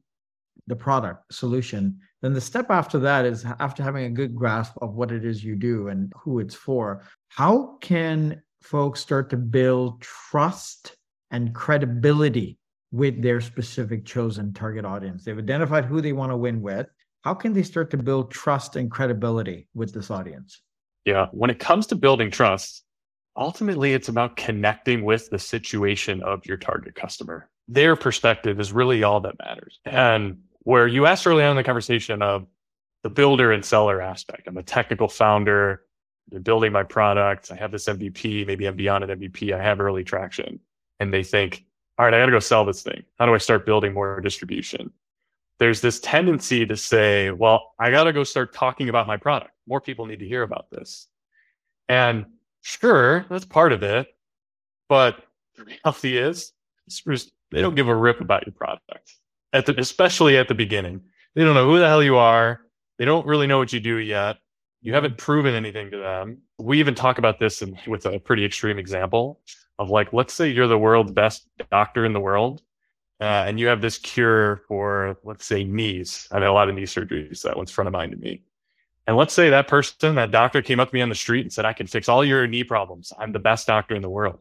[0.67, 1.99] the product solution.
[2.21, 5.43] Then the step after that is after having a good grasp of what it is
[5.43, 10.95] you do and who it's for how can folks start to build trust
[11.31, 12.57] and credibility
[12.91, 16.87] with their specific chosen target audience they've identified who they want to win with
[17.21, 20.61] how can they start to build trust and credibility with this audience
[21.05, 22.83] yeah when it comes to building trust
[23.37, 29.03] ultimately it's about connecting with the situation of your target customer their perspective is really
[29.03, 29.79] all that matters.
[29.85, 32.47] And where you asked early on in the conversation of
[33.03, 35.83] the builder and seller aspect, I'm a technical founder,
[36.29, 39.79] they're building my product, I have this MVP, maybe I'm beyond an MVP, I have
[39.79, 40.59] early traction.
[40.99, 41.63] And they think,
[41.99, 43.03] all right, I got to go sell this thing.
[43.19, 44.89] How do I start building more distribution?
[45.57, 49.51] There's this tendency to say, well, I got to go start talking about my product.
[49.67, 51.07] More people need to hear about this.
[51.89, 52.25] And
[52.61, 54.07] sure, that's part of it.
[54.87, 55.21] But
[55.57, 56.53] the reality is,
[57.05, 59.17] they don't give a rip about your product
[59.51, 61.01] at the, especially at the beginning.
[61.35, 62.61] They don't know who the hell you are.
[62.97, 64.37] They don't really know what you do yet.
[64.81, 66.37] You haven't proven anything to them.
[66.59, 69.41] We even talk about this in, with a pretty extreme example
[69.79, 72.61] of like, let's say you're the world's best doctor in the world,
[73.21, 76.27] uh, and you have this cure for, let's say, knees.
[76.31, 77.41] I've had a lot of knee surgeries.
[77.41, 78.43] That one's front of mind to me.
[79.07, 81.51] And let's say that person, that doctor came up to me on the street and
[81.51, 83.11] said, I can fix all your knee problems.
[83.17, 84.39] I'm the best doctor in the world.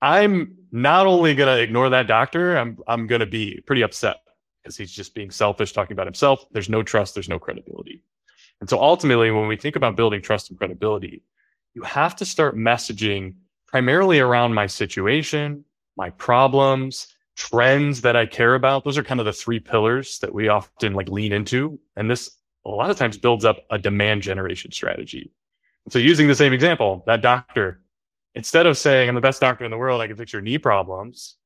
[0.00, 4.16] I'm not only going to ignore that doctor, I'm I'm going to be pretty upset
[4.62, 6.44] because he's just being selfish, talking about himself.
[6.52, 8.02] There's no trust, there's no credibility.
[8.60, 11.22] And so ultimately, when we think about building trust and credibility,
[11.74, 13.34] you have to start messaging
[13.68, 15.64] primarily around my situation,
[15.96, 18.84] my problems, trends that I care about.
[18.84, 21.78] Those are kind of the three pillars that we often like lean into.
[21.96, 22.30] And this
[22.64, 25.32] a lot of times builds up a demand generation strategy.
[25.88, 27.80] So using the same example, that doctor
[28.34, 30.58] instead of saying I'm the best doctor in the world, I can fix your knee
[30.58, 31.36] problems.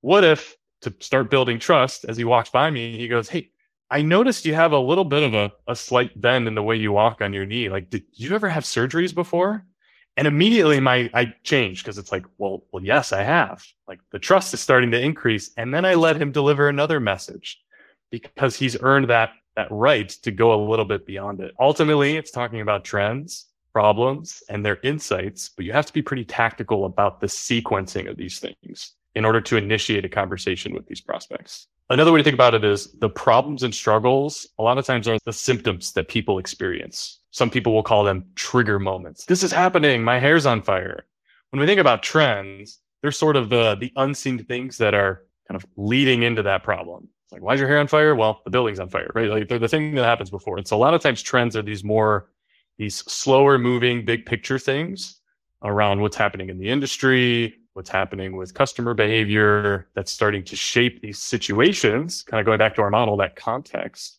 [0.00, 3.50] What if to start building trust as he walks by me, he goes, Hey,
[3.90, 6.76] I noticed you have a little bit of a, a slight bend in the way
[6.76, 7.68] you walk on your knee.
[7.68, 9.64] Like, did you ever have surgeries before?
[10.18, 13.64] And immediately my I changed because it's like, well, well, yes, I have.
[13.86, 15.52] Like the trust is starting to increase.
[15.56, 17.60] And then I let him deliver another message
[18.10, 21.54] because he's earned that that right to go a little bit beyond it.
[21.60, 26.24] Ultimately, it's talking about trends, problems, and their insights, but you have to be pretty
[26.24, 31.00] tactical about the sequencing of these things in order to initiate a conversation with these
[31.00, 31.66] prospects.
[31.90, 35.08] Another way to think about it is the problems and struggles a lot of times
[35.08, 37.18] are the symptoms that people experience.
[37.32, 39.24] Some people will call them trigger moments.
[39.24, 40.04] This is happening.
[40.04, 41.04] My hair's on fire.
[41.50, 45.60] When we think about trends, they're sort of the, the unseen things that are kind
[45.60, 47.08] of leading into that problem.
[47.24, 48.14] It's like, why is your hair on fire?
[48.14, 49.28] Well, the building's on fire, right?
[49.28, 50.58] Like they're the thing that happens before.
[50.58, 52.30] And so a lot of times trends are these more,
[52.76, 55.20] these slower moving, big picture things
[55.64, 61.00] around what's happening in the industry, what's happening with customer behavior that's starting to shape
[61.00, 64.18] these situations, kind of going back to our model, that context.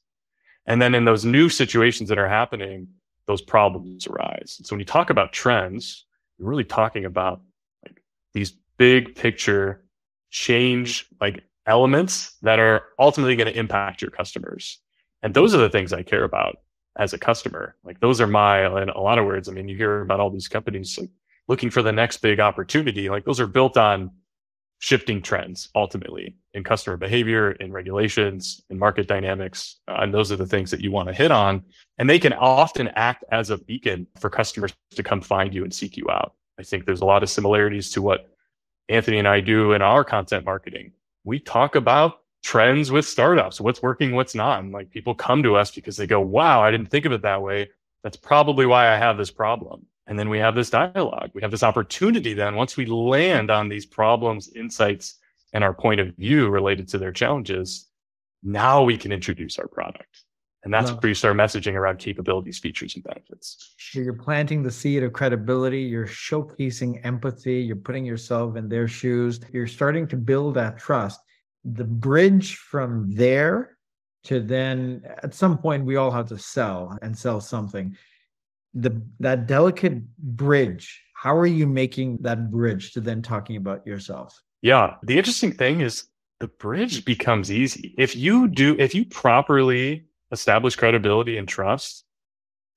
[0.66, 2.88] And then in those new situations that are happening,
[3.28, 4.62] those problems arise.
[4.64, 6.06] So when you talk about trends,
[6.38, 7.42] you're really talking about
[7.84, 8.02] like
[8.34, 9.84] these big picture
[10.30, 14.80] change like elements that are ultimately going to impact your customers.
[15.22, 16.60] And those are the things I care about
[16.98, 17.76] as a customer.
[17.84, 20.30] Like those are my, in a lot of words, I mean, you hear about all
[20.30, 21.10] these companies like
[21.50, 23.10] looking for the next big opportunity.
[23.10, 24.12] Like those are built on
[24.82, 29.82] shifting trends ultimately in customer behavior, in regulations, in market dynamics.
[29.90, 31.62] Uh, and those are the things that you want to hit on.
[31.98, 35.74] And they can often act as a beacon for customers to come find you and
[35.74, 36.36] seek you out.
[36.58, 38.30] I think there's a lot of similarities to what
[38.88, 43.82] Anthony and I do in our content marketing we talk about trends with startups, what's
[43.82, 44.62] working, what's not.
[44.62, 47.22] And like people come to us because they go, wow, I didn't think of it
[47.22, 47.70] that way.
[48.04, 49.86] That's probably why I have this problem.
[50.10, 51.30] And then we have this dialogue.
[51.36, 55.20] We have this opportunity then once we land on these problems, insights,
[55.54, 57.88] and our point of view related to their challenges,
[58.42, 60.24] now we can introduce our product.
[60.64, 63.76] And that's where you start messaging around capabilities, features, and benefits.
[63.78, 65.84] So you're planting the seed of credibility.
[65.84, 67.62] You're showcasing empathy.
[67.62, 69.40] You're putting yourself in their shoes.
[69.54, 71.22] You're starting to build that trust.
[71.64, 73.78] The bridge from there
[74.26, 77.96] to then, at some point, we all have to sell and sell something.
[78.74, 81.02] The that delicate bridge.
[81.16, 84.42] How are you making that bridge to then talking about yourself?
[84.62, 86.06] Yeah, the interesting thing is
[86.40, 92.06] the bridge becomes easy if you do if you properly establish credibility and trust,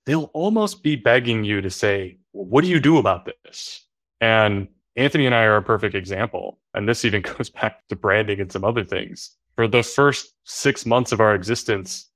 [0.07, 3.87] they'll almost be begging you to say, well, what do you do about this?
[4.21, 6.59] And Anthony and I are a perfect example.
[6.75, 9.37] And this even goes back to branding and some other things.
[9.55, 12.11] For the first six months of our existence,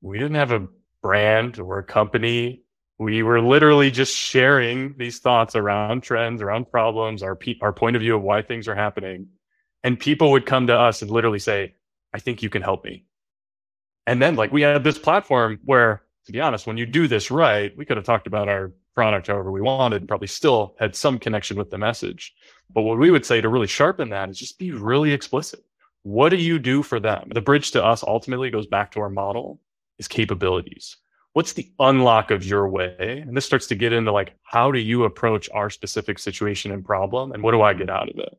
[0.00, 0.66] we didn't have a
[1.00, 2.61] brand or a company.
[3.02, 7.96] We were literally just sharing these thoughts around trends, around problems, our, pe- our point
[7.96, 9.26] of view of why things are happening.
[9.82, 11.74] And people would come to us and literally say,
[12.14, 13.04] I think you can help me.
[14.06, 17.28] And then like we had this platform where, to be honest, when you do this
[17.28, 21.18] right, we could have talked about our product however we wanted, probably still had some
[21.18, 22.32] connection with the message.
[22.72, 25.64] But what we would say to really sharpen that is just be really explicit.
[26.04, 27.32] What do you do for them?
[27.34, 29.60] The bridge to us ultimately goes back to our model
[29.98, 30.98] is capabilities.
[31.34, 33.24] What's the unlock of your way?
[33.26, 36.84] And this starts to get into like, how do you approach our specific situation and
[36.84, 37.32] problem?
[37.32, 38.38] And what do I get out of it?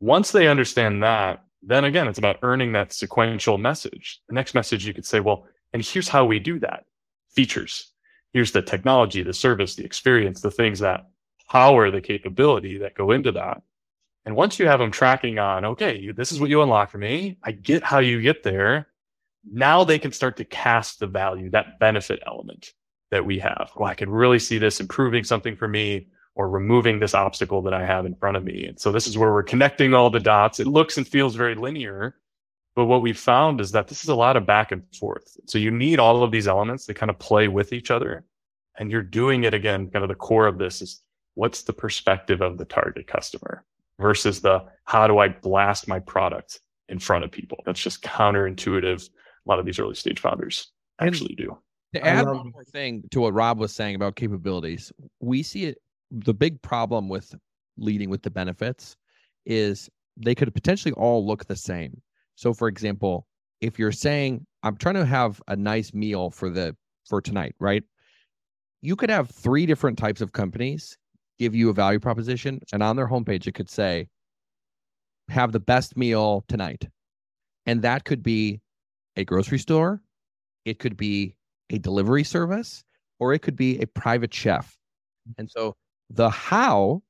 [0.00, 4.20] Once they understand that, then again, it's about earning that sequential message.
[4.28, 6.84] The next message you could say, well, and here's how we do that
[7.28, 7.92] features.
[8.32, 11.06] Here's the technology, the service, the experience, the things that
[11.50, 13.62] power the capability that go into that.
[14.24, 16.98] And once you have them tracking on, okay, you, this is what you unlock for
[16.98, 17.38] me.
[17.42, 18.88] I get how you get there.
[19.50, 22.72] Now they can start to cast the value, that benefit element
[23.10, 23.70] that we have.
[23.76, 27.74] Well, I can really see this improving something for me or removing this obstacle that
[27.74, 28.66] I have in front of me.
[28.66, 30.60] And so this is where we're connecting all the dots.
[30.60, 32.16] It looks and feels very linear,
[32.74, 35.36] but what we found is that this is a lot of back and forth.
[35.46, 38.24] So you need all of these elements to kind of play with each other.
[38.78, 41.00] And you're doing it again, kind of the core of this is
[41.34, 43.64] what's the perspective of the target customer
[43.98, 47.62] versus the how do I blast my product in front of people?
[47.64, 49.08] That's just counterintuitive.
[49.46, 51.56] A lot of these early stage founders actually do.
[51.94, 55.78] To add one more thing to what Rob was saying about capabilities, we see it
[56.10, 57.34] the big problem with
[57.78, 58.96] leading with the benefits
[59.44, 62.00] is they could potentially all look the same.
[62.34, 63.26] So for example,
[63.60, 66.76] if you're saying I'm trying to have a nice meal for the
[67.08, 67.84] for tonight, right?
[68.82, 70.98] You could have three different types of companies
[71.38, 74.08] give you a value proposition and on their homepage it could say
[75.28, 76.88] have the best meal tonight.
[77.66, 78.60] And that could be
[79.16, 80.02] a grocery store,
[80.64, 81.34] it could be
[81.70, 82.84] a delivery service,
[83.18, 84.76] or it could be a private chef.
[85.38, 85.76] And so
[86.10, 87.02] the how,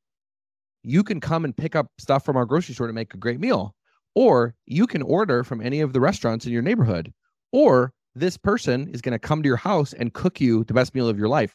[0.83, 3.41] you can come and pick up stuff from our grocery store to make a great
[3.41, 3.75] meal,
[4.15, 7.13] or you can order from any of the restaurants in your neighborhood,
[7.53, 10.95] or this person is going to come to your house and cook you the best
[10.95, 11.55] meal of your life.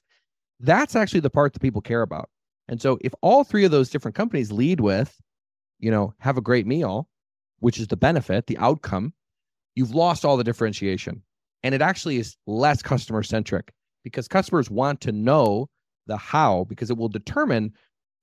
[0.60, 2.30] That's actually the part that people care about.
[2.68, 5.20] And so if all three of those different companies lead with,
[5.80, 7.08] you know, have a great meal,
[7.60, 9.14] which is the benefit, the outcome,
[9.76, 11.22] you've lost all the differentiation.
[11.63, 13.72] And it actually is less customer centric
[14.03, 15.69] because customers want to know
[16.07, 17.74] the how because it will determine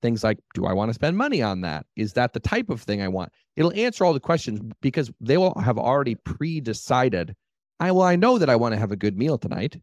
[0.03, 1.87] things like do I want to spend money on that?
[1.97, 3.33] Is that the type of thing I want?
[3.57, 7.35] It'll answer all the questions because they will have already pre decided.
[7.81, 9.77] I well, I know that I want to have a good meal tonight.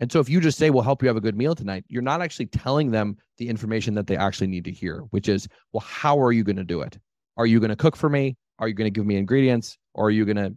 [0.00, 2.02] And so if you just say, we'll help you have a good meal tonight, you're
[2.02, 5.80] not actually telling them the information that they actually need to hear, which is, well,
[5.80, 6.98] how are you going to do it?
[7.36, 8.36] Are you going to cook for me?
[8.60, 9.76] Are you going to give me ingredients?
[9.94, 10.56] Or are you going to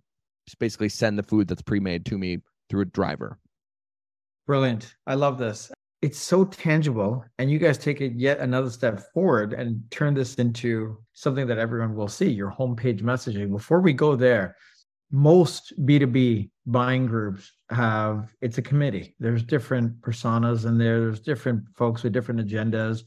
[0.59, 2.39] basically send the food that's pre-made to me
[2.69, 3.37] through a driver?
[4.47, 4.95] Brilliant.
[5.07, 5.71] I love this.
[6.01, 7.23] It's so tangible.
[7.37, 11.59] And you guys take it yet another step forward and turn this into something that
[11.59, 13.51] everyone will see your homepage messaging.
[13.51, 14.55] Before we go there,
[15.11, 19.15] most B2B buying groups have it's a committee.
[19.19, 23.03] There's different personas and there's different folks with different agendas.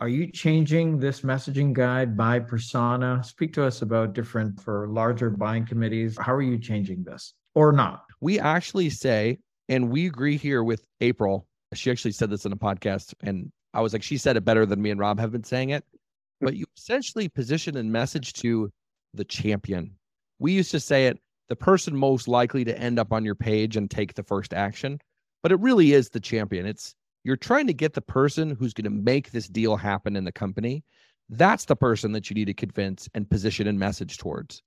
[0.00, 3.22] Are you changing this messaging guide by persona?
[3.22, 6.16] Speak to us about different for larger buying committees.
[6.18, 8.04] How are you changing this or not?
[8.22, 11.46] We actually say, and we agree here with April.
[11.74, 14.64] She actually said this in a podcast, and I was like, she said it better
[14.64, 15.84] than me and Rob have been saying it.
[16.40, 16.46] Hmm.
[16.46, 18.70] But you essentially position and message to
[19.12, 19.96] the champion.
[20.38, 21.18] We used to say it
[21.50, 24.98] the person most likely to end up on your page and take the first action.
[25.42, 26.64] But it really is the champion.
[26.64, 26.94] It's
[27.24, 30.32] you're trying to get the person who's going to make this deal happen in the
[30.32, 30.84] company.
[31.28, 34.62] That's the person that you need to convince and position and message towards.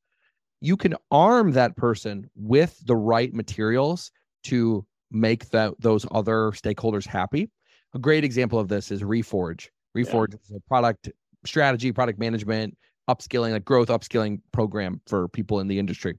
[0.61, 4.11] You can arm that person with the right materials
[4.45, 7.49] to make that those other stakeholders happy.
[7.93, 9.67] A great example of this is Reforge.
[9.95, 10.39] Reforge yeah.
[10.49, 11.09] is a product
[11.45, 12.77] strategy, product management,
[13.09, 16.17] upskilling, like growth upskilling program for people in the industry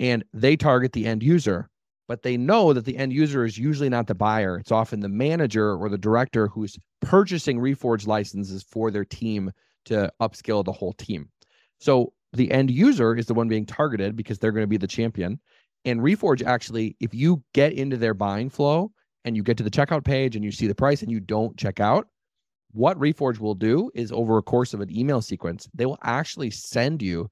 [0.00, 1.68] and they target the end user
[2.08, 4.58] but they know that the end user is usually not the buyer.
[4.58, 9.50] It's often the manager or the director who's purchasing reforge licenses for their team
[9.86, 11.28] to upskill the whole team.
[11.78, 14.86] So the end user is the one being targeted because they're going to be the
[14.86, 15.40] champion.
[15.84, 18.92] And reforge actually if you get into their buying flow
[19.24, 21.56] and you get to the checkout page and you see the price and you don't
[21.56, 22.08] check out
[22.72, 26.50] what reforge will do is over a course of an email sequence they will actually
[26.50, 27.30] send you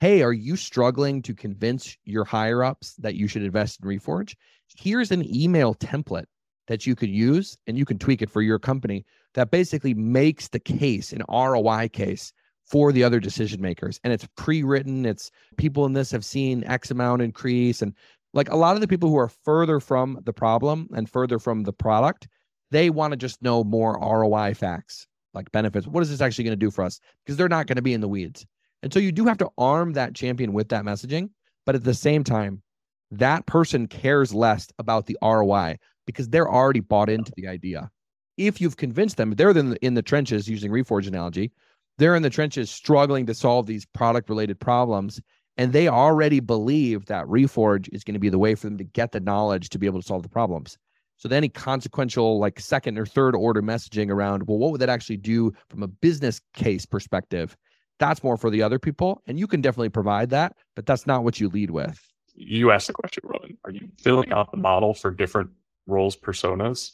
[0.00, 4.34] hey, are you struggling to convince your higher ups that you should invest in Reforge?
[4.74, 6.24] Here's an email template
[6.68, 10.48] that you could use and you can tweak it for your company that basically makes
[10.48, 12.32] the case, an ROI case
[12.64, 14.00] for the other decision makers.
[14.02, 17.82] And it's pre written, it's people in this have seen X amount increase.
[17.82, 17.94] And
[18.32, 21.64] like a lot of the people who are further from the problem and further from
[21.64, 22.26] the product,
[22.70, 25.86] they want to just know more ROI facts like benefits.
[25.86, 27.00] What is this actually going to do for us?
[27.24, 28.46] Because they're not going to be in the weeds.
[28.82, 31.30] And so you do have to arm that champion with that messaging.
[31.66, 32.62] But at the same time,
[33.10, 35.76] that person cares less about the ROI
[36.06, 37.90] because they're already bought into the idea.
[38.36, 41.52] If you've convinced them, they're in the, in the trenches using Reforge analogy,
[41.98, 45.20] they're in the trenches struggling to solve these product related problems.
[45.58, 48.84] And they already believe that Reforge is going to be the way for them to
[48.84, 50.78] get the knowledge to be able to solve the problems.
[51.18, 54.88] So then any consequential, like second or third order messaging around, well, what would that
[54.88, 57.54] actually do from a business case perspective?
[58.00, 59.22] That's more for the other people.
[59.28, 62.00] And you can definitely provide that, but that's not what you lead with.
[62.34, 63.56] You asked the question, Rowan.
[63.64, 65.50] Are you filling out the model for different
[65.86, 66.92] roles, personas?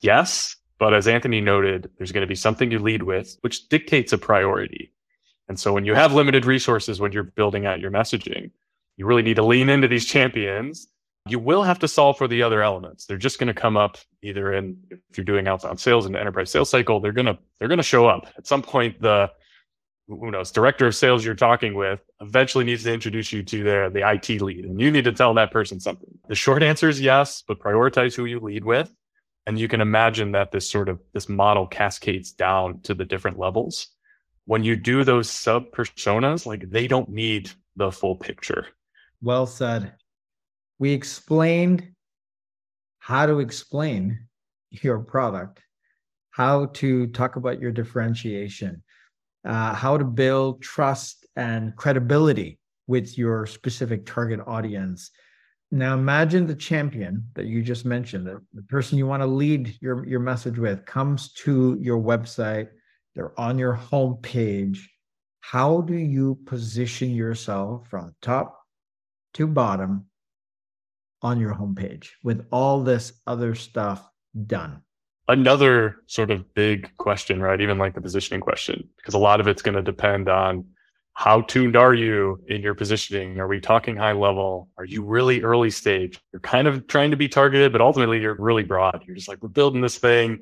[0.00, 0.56] Yes.
[0.78, 4.18] But as Anthony noted, there's going to be something you lead with, which dictates a
[4.18, 4.92] priority.
[5.48, 8.50] And so when you have limited resources when you're building out your messaging,
[8.96, 10.88] you really need to lean into these champions.
[11.28, 13.06] You will have to solve for the other elements.
[13.06, 14.76] They're just going to come up either in
[15.10, 17.84] if you're doing outbound sales and enterprise sales cycle, they're going to they're going to
[17.84, 18.28] show up.
[18.38, 19.30] At some point the
[20.08, 23.90] who knows, director of sales you're talking with eventually needs to introduce you to their
[23.90, 26.08] the IT lead and you need to tell that person something.
[26.28, 28.92] The short answer is yes, but prioritize who you lead with.
[29.46, 33.38] And you can imagine that this sort of this model cascades down to the different
[33.38, 33.88] levels.
[34.44, 38.66] When you do those sub personas, like they don't need the full picture.
[39.22, 39.94] Well said.
[40.78, 41.92] We explained
[42.98, 44.26] how to explain
[44.70, 45.60] your product,
[46.30, 48.82] how to talk about your differentiation
[49.46, 55.10] uh, how to build trust and credibility with your specific target audience.
[55.70, 59.76] Now imagine the champion that you just mentioned, the, the person you want to lead
[59.80, 62.68] your, your message with comes to your website,
[63.14, 64.78] they're on your homepage.
[65.40, 68.60] How do you position yourself from top
[69.34, 70.06] to bottom
[71.22, 74.08] on your homepage with all this other stuff
[74.46, 74.82] done?
[75.28, 77.60] Another sort of big question, right?
[77.60, 80.64] Even like the positioning question, because a lot of it's going to depend on
[81.14, 83.40] how tuned are you in your positioning?
[83.40, 84.68] Are we talking high level?
[84.76, 86.20] Are you really early stage?
[86.30, 89.02] You're kind of trying to be targeted, but ultimately you're really broad.
[89.06, 90.40] You're just like, we're building this thing.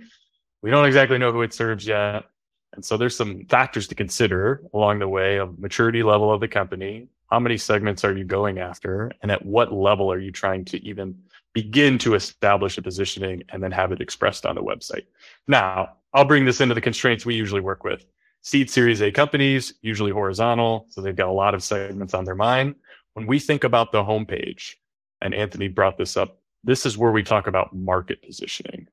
[0.62, 2.24] We don't exactly know who it serves yet.
[2.72, 6.49] And so there's some factors to consider along the way of maturity level of the
[6.49, 7.07] company.
[7.30, 9.12] How many segments are you going after?
[9.22, 11.16] And at what level are you trying to even
[11.55, 15.05] begin to establish a positioning and then have it expressed on the website?
[15.48, 18.05] Now, I'll bring this into the constraints we usually work with
[18.42, 20.86] seed series A companies, usually horizontal.
[20.90, 22.74] So they've got a lot of segments on their mind.
[23.14, 24.74] When we think about the homepage,
[25.20, 28.88] and Anthony brought this up, this is where we talk about market positioning,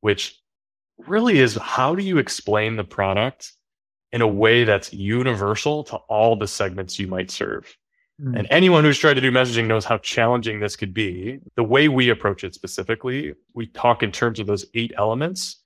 [0.00, 0.40] which
[0.98, 3.52] really is how do you explain the product
[4.12, 7.76] in a way that's universal to all the segments you might serve?
[8.22, 8.38] Mm.
[8.38, 11.40] And anyone who's tried to do messaging knows how challenging this could be.
[11.56, 15.62] The way we approach it specifically, we talk in terms of those eight elements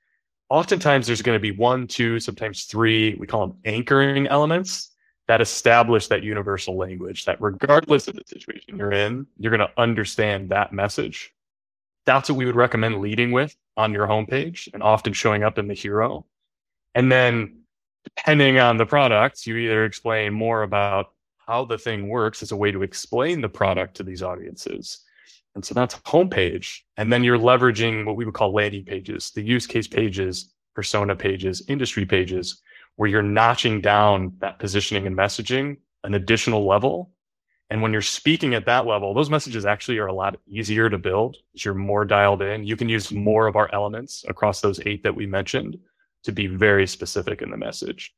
[0.48, 4.92] oftentimes there's going to be one, two, sometimes three, we call them anchoring elements
[5.28, 9.80] that establish that universal language that regardless of the situation you're in, you're going to
[9.80, 11.34] understand that message.
[12.04, 15.66] That's what we would recommend leading with on your homepage and often showing up in
[15.66, 16.24] the hero.
[16.94, 17.62] And then
[18.04, 21.12] depending on the product, you either explain more about
[21.46, 25.04] how the thing works as a way to explain the product to these audiences
[25.56, 26.82] and so that's homepage.
[26.98, 31.16] And then you're leveraging what we would call landing pages, the use case pages, persona
[31.16, 32.60] pages, industry pages,
[32.96, 37.10] where you're notching down that positioning and messaging an additional level.
[37.70, 40.98] And when you're speaking at that level, those messages actually are a lot easier to
[40.98, 42.64] build as you're more dialed in.
[42.64, 45.78] You can use more of our elements across those eight that we mentioned
[46.24, 48.12] to be very specific in the message.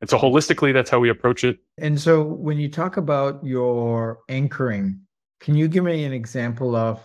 [0.00, 1.58] And so holistically, that's how we approach it.
[1.78, 5.00] And so when you talk about your anchoring,
[5.40, 7.00] can you give me an example of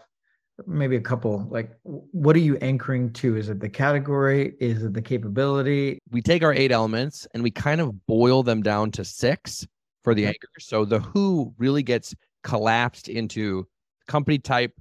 [0.67, 1.47] maybe a couple?
[1.49, 3.37] Like, what are you anchoring to?
[3.37, 4.55] Is it the category?
[4.59, 5.99] Is it the capability?
[6.11, 9.65] We take our eight elements and we kind of boil them down to six
[10.03, 10.47] for the anchor.
[10.59, 13.67] So the who really gets collapsed into
[14.07, 14.73] company type,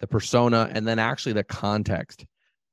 [0.00, 2.24] the persona, and then actually the context.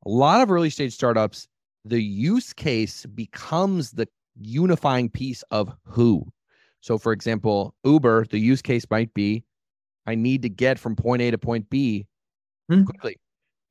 [0.06, 1.48] A lot of early stage startups,
[1.84, 4.08] the use case becomes the
[4.40, 6.26] unifying piece of who.
[6.82, 9.44] So, for example, Uber, the use case might be
[10.06, 12.08] I need to get from point A to point B
[12.70, 12.84] hmm.
[12.84, 13.18] quickly.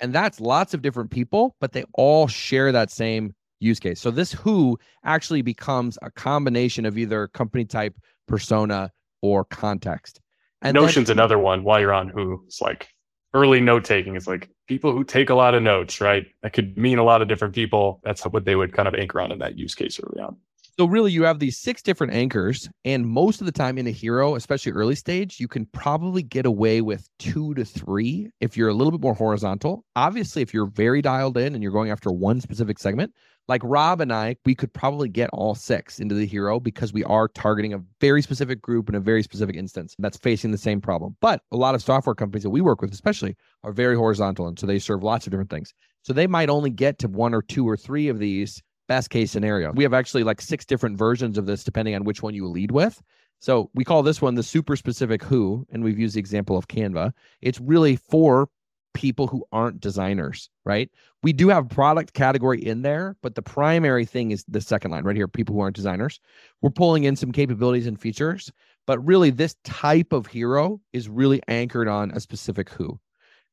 [0.01, 4.01] And that's lots of different people, but they all share that same use case.
[4.01, 7.95] So this who actually becomes a combination of either company type,
[8.27, 8.91] persona,
[9.23, 10.21] or context.
[10.63, 12.43] And Notion's then, another one while you're on who.
[12.47, 12.89] It's like
[13.33, 14.17] early note taking.
[14.17, 16.27] It's like people who take a lot of notes, right?
[16.43, 18.01] That could mean a lot of different people.
[18.03, 20.37] That's what they would kind of anchor on in that use case early on.
[20.77, 23.93] So really you have these six different anchors and most of the time in a
[23.93, 28.71] hero, especially early stage, you can probably get away with 2 to 3 if you're
[28.71, 29.85] a little bit more horizontal.
[29.95, 33.13] Obviously, if you're very dialed in and you're going after one specific segment,
[33.47, 37.05] like Rob and I, we could probably get all six into the hero because we
[37.05, 40.81] are targeting a very specific group in a very specific instance that's facing the same
[40.81, 41.17] problem.
[41.21, 44.49] But a lot of software companies that we work with, especially, are very horizontal.
[44.49, 45.73] And so they serve lots of different things.
[46.03, 49.31] So they might only get to one or two or three of these best case
[49.31, 49.73] scenario.
[49.73, 52.71] We have actually like six different versions of this depending on which one you lead
[52.71, 53.03] with.
[53.41, 56.69] So we call this one the super specific who, and we've used the example of
[56.69, 57.13] Canva.
[57.43, 58.49] It's really for
[58.95, 60.89] people who aren't designers, right?
[61.23, 65.05] We do have product category in there, but the primary thing is the second line
[65.05, 66.21] right here people who aren't designers.
[66.63, 68.51] We're pulling in some capabilities and features,
[68.87, 72.99] but really this type of hero is really anchored on a specific who.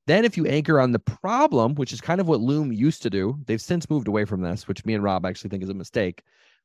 [0.08, 3.10] Then, if you anchor on the problem, which is kind of what Loom used to
[3.10, 5.76] do, they've since moved away from this, which me and Rob actually think is a
[5.76, 6.24] mistake.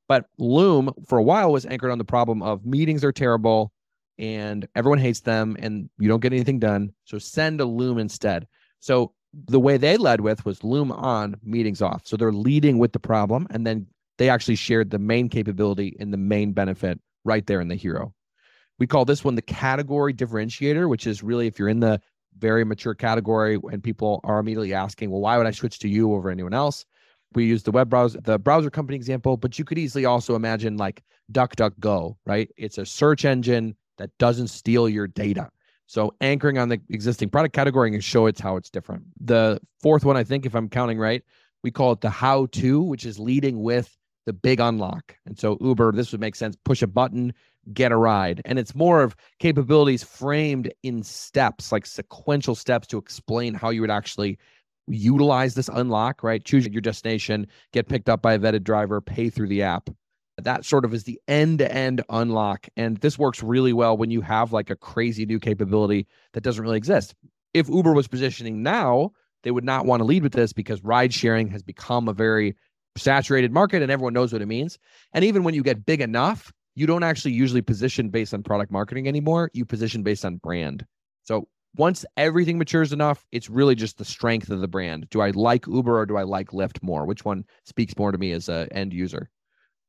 [0.09, 3.73] But Loom, for a while, was anchored on the problem of meetings are terrible
[4.19, 6.93] and everyone hates them and you don't get anything done.
[7.05, 8.47] So send a Loom instead.
[8.81, 9.13] So
[9.49, 12.07] the way they led with was Loom on, meetings off.
[12.07, 13.87] So they're leading with the problem and then
[14.19, 18.15] they actually shared the main capability and the main benefit right there in the hero.
[18.79, 22.01] We call this one the category differentiator, which is really if you're in the
[22.39, 26.13] very mature category and people are immediately asking, well, why would I switch to you
[26.15, 26.85] over anyone else?
[27.35, 30.77] We use the web browser, the browser company example, but you could easily also imagine
[30.77, 32.51] like DuckDuckGo, right?
[32.57, 35.51] It's a search engine that doesn't steal your data.
[35.87, 39.05] So anchoring on the existing product category and show it's how it's different.
[39.21, 41.23] The fourth one, I think, if I'm counting right,
[41.63, 45.17] we call it the how to, which is leading with the big unlock.
[45.27, 46.57] And so Uber, this would make sense.
[46.65, 47.33] Push a button,
[47.73, 48.43] get a ride.
[48.45, 53.81] And it's more of capabilities framed in steps, like sequential steps to explain how you
[53.81, 54.39] would actually
[54.89, 56.45] utilize this unlock, right?
[56.45, 59.91] Choose your destination, get picked up by a vetted driver, pay through the app.
[60.39, 62.69] That sort of is the end to end unlock.
[62.77, 66.63] And this works really well when you have like a crazy new capability that doesn't
[66.63, 67.15] really exist.
[67.55, 69.13] If Uber was positioning now,
[69.43, 72.55] they would not want to lead with this because ride sharing has become a very
[72.97, 74.79] saturated market and everyone knows what it means.
[75.13, 78.71] And even when you get big enough, you don't actually usually position based on product
[78.71, 79.51] marketing anymore.
[79.55, 80.87] You position based on brand.
[81.25, 85.09] So once everything matures enough, it's really just the strength of the brand.
[85.11, 87.07] Do I like Uber or do I like Lyft more?
[87.07, 89.31] Which one speaks more to me as an end user?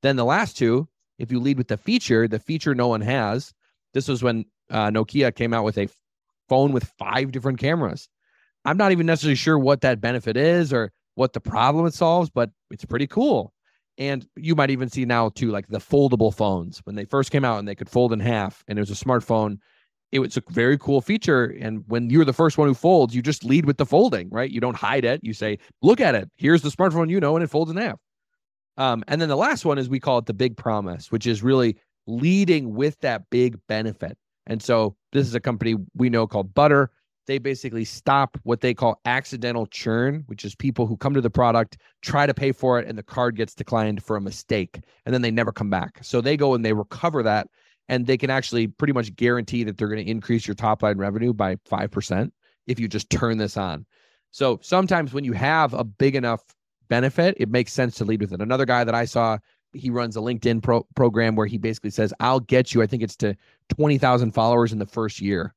[0.01, 0.87] Then the last two,
[1.19, 3.53] if you lead with the feature, the feature no one has.
[3.93, 5.89] This was when uh, Nokia came out with a
[6.47, 8.07] phone with five different cameras.
[8.63, 12.29] I'm not even necessarily sure what that benefit is or what the problem it solves,
[12.29, 13.53] but it's pretty cool.
[13.97, 17.43] And you might even see now too, like the foldable phones when they first came
[17.43, 19.57] out and they could fold in half and it was a smartphone.
[20.11, 21.55] It was a very cool feature.
[21.59, 24.49] And when you're the first one who folds, you just lead with the folding, right?
[24.49, 25.19] You don't hide it.
[25.23, 26.29] You say, look at it.
[26.37, 27.99] Here's the smartphone you know, and it folds in half.
[28.77, 31.41] Um, and then the last one is we call it the big promise, which is
[31.41, 31.75] really
[32.05, 34.17] leading with that big benefit.
[34.45, 36.91] And so this is a company we know called Butter
[37.27, 41.29] they basically stop what they call accidental churn, which is people who come to the
[41.29, 45.13] product, try to pay for it, and the card gets declined for a mistake, and
[45.13, 45.99] then they never come back.
[46.01, 47.49] So they go and they recover that,
[47.89, 50.97] and they can actually pretty much guarantee that they're going to increase your top line
[50.97, 52.31] revenue by 5%
[52.65, 53.85] if you just turn this on.
[54.31, 56.41] So sometimes when you have a big enough
[56.87, 58.41] benefit, it makes sense to lead with it.
[58.41, 59.37] Another guy that I saw,
[59.73, 63.03] he runs a LinkedIn pro- program where he basically says, I'll get you, I think
[63.03, 63.35] it's to
[63.75, 65.53] 20,000 followers in the first year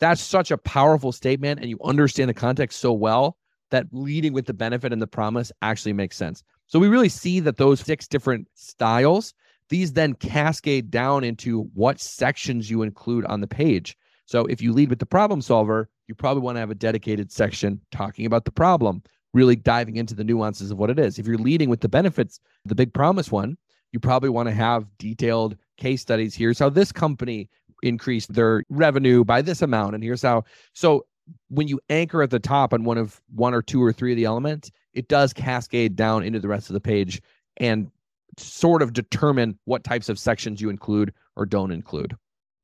[0.00, 3.36] that's such a powerful statement and you understand the context so well
[3.70, 6.42] that leading with the benefit and the promise actually makes sense.
[6.66, 9.34] So we really see that those six different styles,
[9.68, 13.96] these then cascade down into what sections you include on the page.
[14.26, 17.32] So if you lead with the problem solver, you probably want to have a dedicated
[17.32, 21.18] section talking about the problem, really diving into the nuances of what it is.
[21.18, 23.56] If you're leading with the benefits, the big promise one,
[23.92, 26.34] you probably want to have detailed case studies.
[26.34, 27.48] Here's how this company
[27.84, 30.44] increase their revenue by this amount and here's how.
[30.72, 31.06] So
[31.48, 34.16] when you anchor at the top on one of one or two or three of
[34.16, 37.20] the elements it does cascade down into the rest of the page
[37.56, 37.90] and
[38.38, 42.16] sort of determine what types of sections you include or don't include.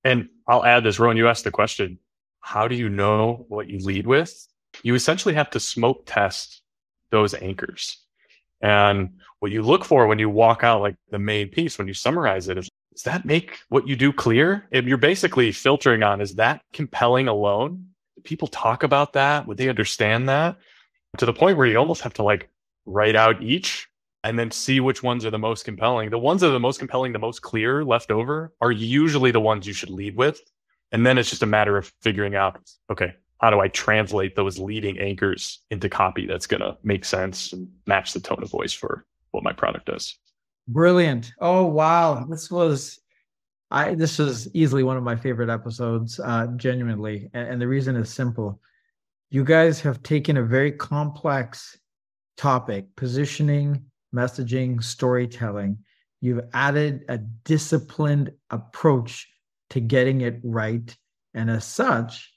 [0.04, 1.98] And i'll add this rowan you asked the question
[2.40, 4.46] how do you know what you lead with?
[4.82, 6.62] You essentially have to smoke test
[7.10, 7.98] those anchors.
[8.60, 9.10] And
[9.40, 12.48] what you look for when you walk out like the main piece when you summarize
[12.48, 14.66] it is does that make what you do clear?
[14.70, 17.86] If you're basically filtering on is that compelling alone?
[18.16, 19.47] Do people talk about that?
[19.47, 20.57] Would they understand that?
[21.18, 22.49] To the point where you almost have to like
[22.86, 23.88] write out each
[24.24, 26.11] and then see which ones are the most compelling.
[26.11, 29.41] The ones that are the most compelling, the most clear left over are usually the
[29.41, 30.41] ones you should lead with.
[30.93, 32.61] And then it's just a matter of figuring out,
[32.91, 37.53] okay, how do I translate those leading anchors into copy that's going to make sense
[37.53, 40.18] and match the tone of voice for what my product does?
[40.68, 41.32] Brilliant.
[41.40, 42.24] Oh wow.
[42.28, 43.00] This was
[43.70, 47.30] I this was easily one of my favorite episodes, uh, genuinely.
[47.34, 48.61] And, and the reason is simple.
[49.30, 51.78] You guys have taken a very complex
[52.36, 53.84] topic, positioning,
[54.14, 55.78] messaging, storytelling.
[56.20, 59.28] You've added a disciplined approach
[59.70, 60.94] to getting it right.
[61.34, 62.32] And as such,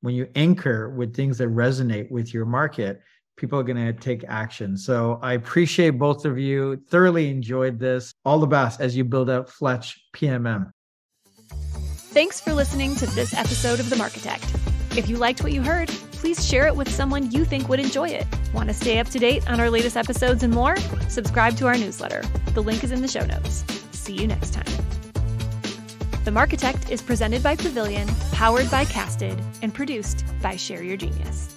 [0.00, 3.00] when you anchor with things that resonate with your market,
[3.36, 4.76] people are going to take action.
[4.76, 6.76] So I appreciate both of you.
[6.88, 8.14] Thoroughly enjoyed this.
[8.24, 10.70] All the best as you build out Fletch PMM.
[11.48, 14.96] Thanks for listening to this episode of The Marketect.
[14.96, 18.08] If you liked what you heard, please share it with someone you think would enjoy
[18.08, 18.26] it.
[18.54, 20.76] Want to stay up to date on our latest episodes and more?
[21.08, 22.22] Subscribe to our newsletter.
[22.54, 23.64] The link is in the show notes.
[23.90, 24.64] See you next time.
[26.24, 31.53] The Marketect is presented by Pavilion, powered by Casted, and produced by Share Your Genius.